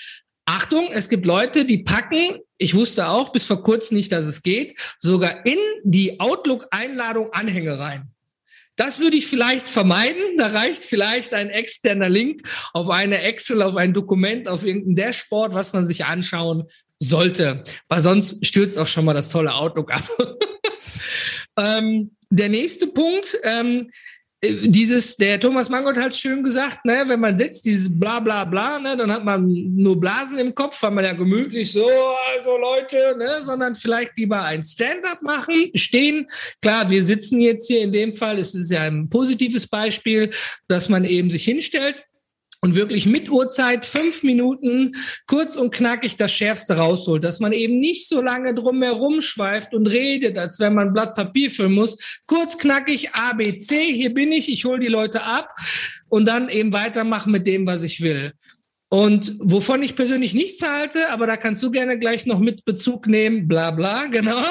Achtung, 0.46 0.90
es 0.92 1.08
gibt 1.08 1.26
Leute, 1.26 1.66
die 1.66 1.80
packen, 1.80 2.40
ich 2.58 2.76
wusste 2.76 3.08
auch 3.08 3.32
bis 3.32 3.46
vor 3.46 3.64
kurzem 3.64 3.98
nicht, 3.98 4.12
dass 4.12 4.26
es 4.26 4.44
geht, 4.44 4.78
sogar 5.00 5.46
in 5.46 5.58
die 5.84 6.20
Outlook-Einladung 6.20 7.32
Anhänge 7.32 7.80
rein. 7.80 8.14
Das 8.76 9.00
würde 9.00 9.18
ich 9.18 9.28
vielleicht 9.28 9.70
vermeiden. 9.70 10.38
Da 10.38 10.48
reicht 10.48 10.84
vielleicht 10.84 11.34
ein 11.34 11.50
externer 11.50 12.10
Link 12.10 12.48
auf 12.74 12.90
eine 12.90 13.22
Excel, 13.22 13.62
auf 13.62 13.76
ein 13.76 13.94
Dokument, 13.94 14.48
auf 14.48 14.66
irgendein 14.66 14.96
Dashboard, 14.96 15.54
was 15.54 15.74
man 15.74 15.86
sich 15.86 16.06
anschauen 16.06 16.64
sollte. 16.98 17.64
Weil 17.88 18.02
sonst 18.02 18.46
stürzt 18.46 18.80
auch 18.80 18.88
schon 18.88 19.06
mal 19.06 19.14
das 19.14 19.30
tolle 19.30 19.54
Outlook 19.54 19.94
ab. 19.94 20.04
ähm, 21.58 22.16
der 22.32 22.50
nächste 22.50 22.88
Punkt, 22.88 23.38
ähm, 23.44 23.92
äh, 23.92 23.92
dieses, 24.44 25.16
der 25.16 25.40
Thomas 25.40 25.70
Mangold 25.70 25.98
hat 25.98 26.16
schön 26.16 26.44
gesagt, 26.44 26.84
ne, 26.84 27.04
wenn 27.08 27.20
man 27.20 27.38
sitzt, 27.38 27.66
dieses 27.66 27.98
bla 27.98 28.20
bla 28.20 28.44
bla, 28.44 28.78
ne, 28.78 28.98
dann 28.98 29.12
hat 29.12 29.24
man 29.24 29.48
nur 29.76 30.00
Blasen 30.00 30.38
im 30.38 30.54
Kopf, 30.54 30.82
weil 30.84 30.92
man 30.92 31.06
ja 31.06 31.14
gemütlich 31.14 31.72
so, 31.72 31.88
also 31.88 32.58
Leute, 32.58 33.16
ne, 33.18 33.42
sondern 33.42 33.74
vielleicht 33.74 34.18
lieber 34.18 34.44
ein 34.44 34.62
Stand-up 34.62 35.22
machen, 35.22 35.72
stehen. 35.76 36.28
Klar, 36.62 36.90
wir 36.90 37.04
sitzen 37.04 37.40
jetzt 37.40 37.68
hier 37.68 37.82
in 37.82 37.92
dem 37.92 38.12
Fall, 38.12 38.38
es 38.38 38.54
ist 38.54 38.72
ja 38.72 38.82
ein 38.82 39.10
positives 39.10 39.66
Beispiel, 39.68 40.30
dass 40.68 40.90
man 40.90 41.06
eben 41.06 41.30
sich 41.30 41.46
hinstellt, 41.46 42.04
und 42.64 42.76
wirklich 42.76 43.06
mit 43.06 43.30
Uhrzeit 43.30 43.84
fünf 43.84 44.24
Minuten 44.24 44.94
kurz 45.28 45.58
und 45.58 45.76
knackig 45.76 46.16
das 46.16 46.32
Schärfste 46.32 46.78
rausholt, 46.78 47.22
dass 47.22 47.42
man 47.42 47.52
eben 47.52 47.80
nicht 47.80 48.08
so 48.08 48.22
lange 48.22 48.54
drum 48.54 48.82
herum 48.82 49.20
schweift 49.20 49.74
und 49.74 49.86
redet, 49.86 50.38
als 50.38 50.62
wenn 50.62 50.74
man 50.74 50.88
ein 50.88 50.94
Blatt 50.94 51.14
Papier 51.14 51.52
füllen 51.52 51.74
muss. 51.74 52.22
Kurz 52.26 52.58
knackig 52.58 53.10
A, 53.12 53.34
B, 53.34 53.58
C, 53.58 53.94
hier 53.94 54.14
bin 54.14 54.32
ich, 54.32 54.50
ich 54.50 54.64
hole 54.64 54.80
die 54.80 54.88
Leute 54.88 55.24
ab 55.24 55.54
und 56.08 56.26
dann 56.26 56.48
eben 56.48 56.72
weitermachen 56.72 57.34
mit 57.34 57.48
dem, 57.48 57.68
was 57.68 57.84
ich 57.84 58.00
will. 58.00 58.32
Und 58.94 59.38
wovon 59.40 59.82
ich 59.82 59.96
persönlich 59.96 60.36
nichts 60.36 60.62
halte, 60.62 61.10
aber 61.10 61.26
da 61.26 61.36
kannst 61.36 61.64
du 61.64 61.72
gerne 61.72 61.98
gleich 61.98 62.28
noch 62.28 62.38
mit 62.38 62.64
Bezug 62.64 63.08
nehmen, 63.08 63.48
bla 63.48 63.72
bla, 63.72 64.06
genau. 64.12 64.44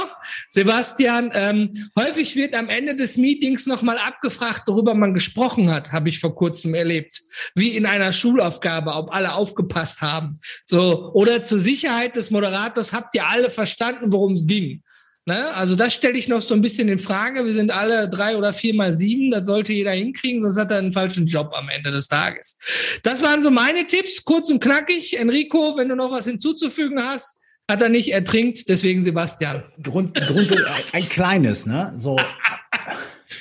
Sebastian, 0.49 1.31
ähm, 1.33 1.91
häufig 1.97 2.35
wird 2.35 2.53
am 2.55 2.69
Ende 2.69 2.97
des 2.97 3.17
Meetings 3.17 3.67
nochmal 3.67 3.99
abgefragt, 3.99 4.67
worüber 4.67 4.95
man 4.95 5.15
gesprochen 5.15 5.71
hat, 5.71 5.93
habe 5.93 6.09
ich 6.09 6.19
vor 6.19 6.35
kurzem 6.35 6.75
erlebt. 6.75 7.23
Wie 7.55 7.77
in 7.77 7.87
einer 7.87 8.13
Schulaufgabe, 8.13 8.93
ob 8.95 9.13
alle 9.13 9.35
aufgepasst 9.35 10.01
haben. 10.01 10.37
So, 10.67 11.13
oder 11.13 11.45
zur 11.45 11.61
Sicherheit 11.61 12.17
des 12.17 12.33
Moderators, 12.33 12.93
habt 12.93 13.15
ihr 13.15 13.25
alle 13.25 13.49
verstanden, 13.49 14.13
worum 14.13 14.33
es 14.33 14.45
ging? 14.45 14.83
Ne? 15.25 15.55
Also 15.55 15.77
das 15.77 15.95
stelle 15.95 16.19
ich 16.19 16.29
noch 16.29 16.41
so 16.41 16.55
ein 16.55 16.63
bisschen 16.63 16.89
in 16.89 16.99
Frage. 16.99 17.45
Wir 17.45 17.53
sind 17.53 17.71
alle 17.71 18.09
drei 18.09 18.37
oder 18.37 18.53
vier 18.53 18.75
mal 18.75 18.93
sieben. 18.93 19.31
Das 19.31 19.47
sollte 19.47 19.73
jeder 19.73 19.93
hinkriegen, 19.93 20.43
sonst 20.43 20.59
hat 20.59 20.73
er 20.73 20.79
einen 20.79 20.91
falschen 20.91 21.27
Job 21.27 21.53
am 21.55 21.69
Ende 21.69 21.93
des 21.93 22.09
Tages. 22.09 22.59
Das 23.05 23.23
waren 23.23 23.41
so 23.41 23.51
meine 23.51 23.87
Tipps, 23.87 24.25
kurz 24.25 24.51
und 24.51 24.61
knackig. 24.61 25.17
Enrico, 25.17 25.77
wenn 25.77 25.89
du 25.89 25.95
noch 25.95 26.11
was 26.11 26.25
hinzuzufügen 26.25 27.01
hast, 27.01 27.39
hat 27.71 27.81
er 27.81 27.89
nicht 27.89 28.13
ertrinkt, 28.13 28.69
deswegen 28.69 29.01
Sebastian. 29.03 29.63
Grund, 29.81 30.15
Grund 30.15 30.53
ein 30.93 31.09
kleines, 31.09 31.67
ne? 31.67 31.93
So, 31.97 32.19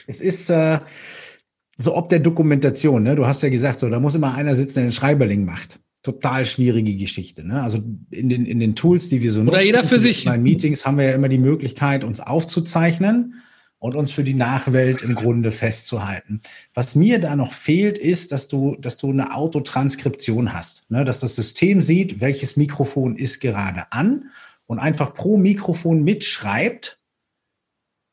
es 0.05 0.21
ist 0.21 0.51
äh, 0.51 0.79
so 1.79 1.95
ob 1.95 2.09
der 2.09 2.19
Dokumentation, 2.19 3.01
ne? 3.01 3.15
Du 3.15 3.25
hast 3.25 3.41
ja 3.41 3.49
gesagt, 3.49 3.79
so 3.79 3.89
da 3.89 3.99
muss 3.99 4.13
immer 4.13 4.35
einer 4.35 4.53
sitzen, 4.53 4.75
der 4.75 4.83
den 4.83 4.91
Schreiberling 4.91 5.45
macht 5.45 5.79
total 6.01 6.45
schwierige 6.45 6.95
Geschichte. 6.95 7.45
Ne? 7.45 7.61
Also 7.61 7.79
in 8.09 8.29
den, 8.29 8.45
in 8.45 8.59
den 8.59 8.75
Tools, 8.75 9.09
die 9.09 9.21
wir 9.21 9.31
so 9.31 9.39
nutzen, 9.39 9.55
Oder 9.55 9.63
jeder 9.63 9.83
für 9.83 9.99
sich. 9.99 10.25
Bei 10.25 10.37
Meetings 10.37 10.85
haben 10.85 10.97
wir 10.97 11.05
ja 11.05 11.13
immer 11.13 11.29
die 11.29 11.37
Möglichkeit, 11.37 12.03
uns 12.03 12.19
aufzuzeichnen 12.19 13.35
und 13.77 13.95
uns 13.95 14.11
für 14.11 14.23
die 14.23 14.33
Nachwelt 14.33 15.01
im 15.01 15.15
Grunde 15.15 15.51
festzuhalten. 15.51 16.41
Was 16.73 16.95
mir 16.95 17.19
da 17.19 17.35
noch 17.35 17.53
fehlt, 17.53 17.97
ist, 17.97 18.31
dass 18.31 18.47
du, 18.47 18.75
dass 18.79 18.97
du 18.97 19.09
eine 19.09 19.35
Autotranskription 19.35 20.53
hast, 20.53 20.89
ne? 20.89 21.05
dass 21.05 21.19
das 21.19 21.35
System 21.35 21.81
sieht, 21.81 22.19
welches 22.21 22.57
Mikrofon 22.57 23.15
ist 23.15 23.39
gerade 23.39 23.91
an 23.91 24.31
und 24.65 24.79
einfach 24.79 25.13
pro 25.13 25.37
Mikrofon 25.37 26.03
mitschreibt, 26.03 26.99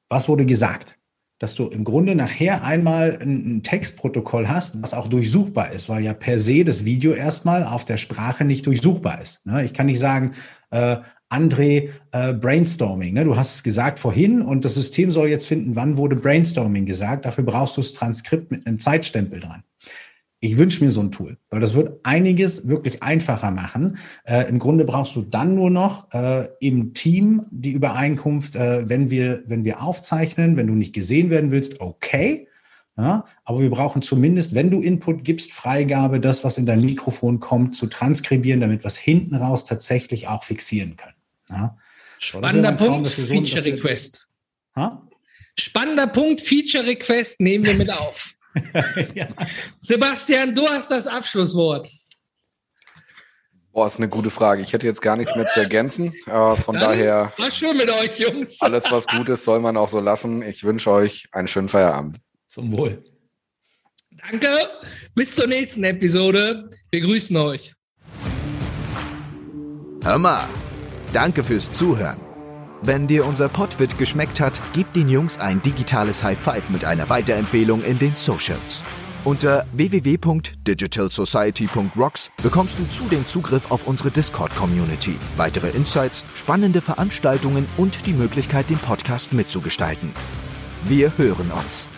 was 0.08 0.28
wurde 0.28 0.46
gesagt 0.46 0.97
dass 1.38 1.54
du 1.54 1.68
im 1.68 1.84
Grunde 1.84 2.14
nachher 2.14 2.64
einmal 2.64 3.18
ein, 3.22 3.62
Textprotokoll 3.62 4.48
hast, 4.48 4.82
was 4.82 4.94
auch 4.94 5.08
durchsuchbar 5.08 5.72
ist, 5.72 5.88
weil 5.88 6.02
ja 6.02 6.12
per 6.12 6.40
se 6.40 6.64
das 6.64 6.84
Video 6.84 7.12
erstmal 7.12 7.64
auf 7.64 7.84
der 7.84 7.96
Sprache 7.96 8.44
nicht 8.44 8.66
durchsuchbar 8.66 9.20
ist. 9.20 9.44
Ne? 9.46 9.64
Ich 9.64 9.74
kann 9.74 9.86
nicht 9.86 10.00
sagen, 10.00 10.32
äh, 10.70 10.96
André, 11.30 11.90
äh, 12.12 12.32
Brainstorming. 12.32 13.14
Ne? 13.14 13.24
Du 13.24 13.36
hast 13.36 13.56
es 13.56 13.62
gesagt 13.62 14.00
vorhin 14.00 14.42
und 14.42 14.64
das 14.64 14.74
System 14.74 15.10
soll 15.10 15.28
jetzt 15.28 15.46
finden, 15.46 15.76
wann 15.76 15.96
wurde 15.96 16.16
Brainstorming 16.16 16.86
gesagt. 16.86 17.24
Dafür 17.24 17.44
brauchst 17.44 17.76
du 17.76 17.82
das 17.82 17.92
Transkript 17.92 18.50
mit 18.50 18.66
einem 18.66 18.78
Zeitstempel 18.78 19.40
dran. 19.40 19.62
Ich 20.40 20.56
wünsche 20.56 20.84
mir 20.84 20.92
so 20.92 21.00
ein 21.00 21.10
Tool, 21.10 21.36
weil 21.50 21.60
das 21.60 21.74
wird 21.74 21.98
einiges 22.04 22.68
wirklich 22.68 23.02
einfacher 23.02 23.50
machen. 23.50 23.98
Äh, 24.24 24.48
Im 24.48 24.60
Grunde 24.60 24.84
brauchst 24.84 25.16
du 25.16 25.22
dann 25.22 25.56
nur 25.56 25.68
noch 25.68 26.12
äh, 26.12 26.48
im 26.60 26.94
Team 26.94 27.46
die 27.50 27.72
Übereinkunft, 27.72 28.54
äh, 28.54 28.88
wenn 28.88 29.10
wir 29.10 29.42
wenn 29.46 29.64
wir 29.64 29.82
aufzeichnen, 29.82 30.56
wenn 30.56 30.68
du 30.68 30.74
nicht 30.74 30.94
gesehen 30.94 31.30
werden 31.30 31.50
willst, 31.50 31.80
okay. 31.80 32.46
Ja, 32.96 33.24
aber 33.44 33.60
wir 33.60 33.70
brauchen 33.70 34.02
zumindest, 34.02 34.56
wenn 34.56 34.72
du 34.72 34.80
Input 34.80 35.22
gibst, 35.22 35.52
Freigabe, 35.52 36.18
das, 36.18 36.42
was 36.42 36.58
in 36.58 36.66
dein 36.66 36.80
Mikrofon 36.80 37.38
kommt, 37.38 37.76
zu 37.76 37.86
transkribieren, 37.86 38.60
damit 38.60 38.82
wir 38.82 38.88
es 38.88 38.96
hinten 38.96 39.36
raus 39.36 39.64
tatsächlich 39.64 40.26
auch 40.26 40.42
fixieren 40.42 40.96
können. 40.96 41.14
Ja. 41.48 41.76
Spannender 42.18 42.76
Traum, 42.76 43.04
Punkt, 43.04 43.12
Feature 43.12 43.64
Request. 43.64 44.28
Ha? 44.74 45.06
Spannender 45.56 46.08
Punkt, 46.08 46.40
Feature 46.40 46.86
Request 46.86 47.40
nehmen 47.40 47.64
wir 47.64 47.74
mit 47.74 47.90
auf. 47.90 48.34
ja. 49.14 49.28
Sebastian, 49.78 50.54
du 50.54 50.66
hast 50.68 50.90
das 50.90 51.06
Abschlusswort. 51.06 51.88
Boah, 53.72 53.86
ist 53.86 53.98
eine 53.98 54.08
gute 54.08 54.30
Frage. 54.30 54.62
Ich 54.62 54.72
hätte 54.72 54.86
jetzt 54.86 55.00
gar 55.02 55.16
nichts 55.16 55.36
mehr 55.36 55.46
zu 55.46 55.60
ergänzen. 55.60 56.12
Äh, 56.26 56.56
von 56.56 56.74
Dann 56.74 56.84
daher. 56.84 57.32
War 57.36 57.50
schön 57.50 57.76
mit 57.76 57.88
euch, 57.88 58.18
Jungs. 58.18 58.58
Alles, 58.60 58.84
was 58.90 59.06
gut 59.06 59.28
ist, 59.28 59.44
soll 59.44 59.60
man 59.60 59.76
auch 59.76 59.88
so 59.88 60.00
lassen. 60.00 60.42
Ich 60.42 60.64
wünsche 60.64 60.90
euch 60.90 61.28
einen 61.32 61.46
schönen 61.46 61.68
Feierabend. 61.68 62.18
Zum 62.46 62.72
Wohl. 62.72 63.04
Danke. 64.30 64.48
Bis 65.14 65.36
zur 65.36 65.46
nächsten 65.46 65.84
Episode. 65.84 66.68
Wir 66.90 67.00
grüßen 67.02 67.36
euch. 67.36 67.72
Hör 70.02 70.18
mal. 70.18 70.48
Danke 71.12 71.44
fürs 71.44 71.70
Zuhören. 71.70 72.27
Wenn 72.82 73.06
dir 73.08 73.26
unser 73.26 73.48
Podwit 73.48 73.98
geschmeckt 73.98 74.40
hat, 74.40 74.60
gib 74.72 74.92
den 74.92 75.08
Jungs 75.08 75.38
ein 75.38 75.60
digitales 75.62 76.22
High 76.22 76.38
Five 76.38 76.70
mit 76.70 76.84
einer 76.84 77.10
Weiterempfehlung 77.10 77.82
in 77.82 77.98
den 77.98 78.14
Socials. 78.14 78.84
Unter 79.24 79.66
www.digitalsociety.rocks 79.72 82.30
bekommst 82.40 82.78
du 82.78 82.88
zudem 82.88 83.26
Zugriff 83.26 83.72
auf 83.72 83.88
unsere 83.88 84.12
Discord-Community, 84.12 85.16
weitere 85.36 85.70
Insights, 85.70 86.24
spannende 86.36 86.80
Veranstaltungen 86.80 87.66
und 87.76 88.06
die 88.06 88.12
Möglichkeit, 88.12 88.70
den 88.70 88.78
Podcast 88.78 89.32
mitzugestalten. 89.32 90.12
Wir 90.84 91.18
hören 91.18 91.50
uns. 91.50 91.90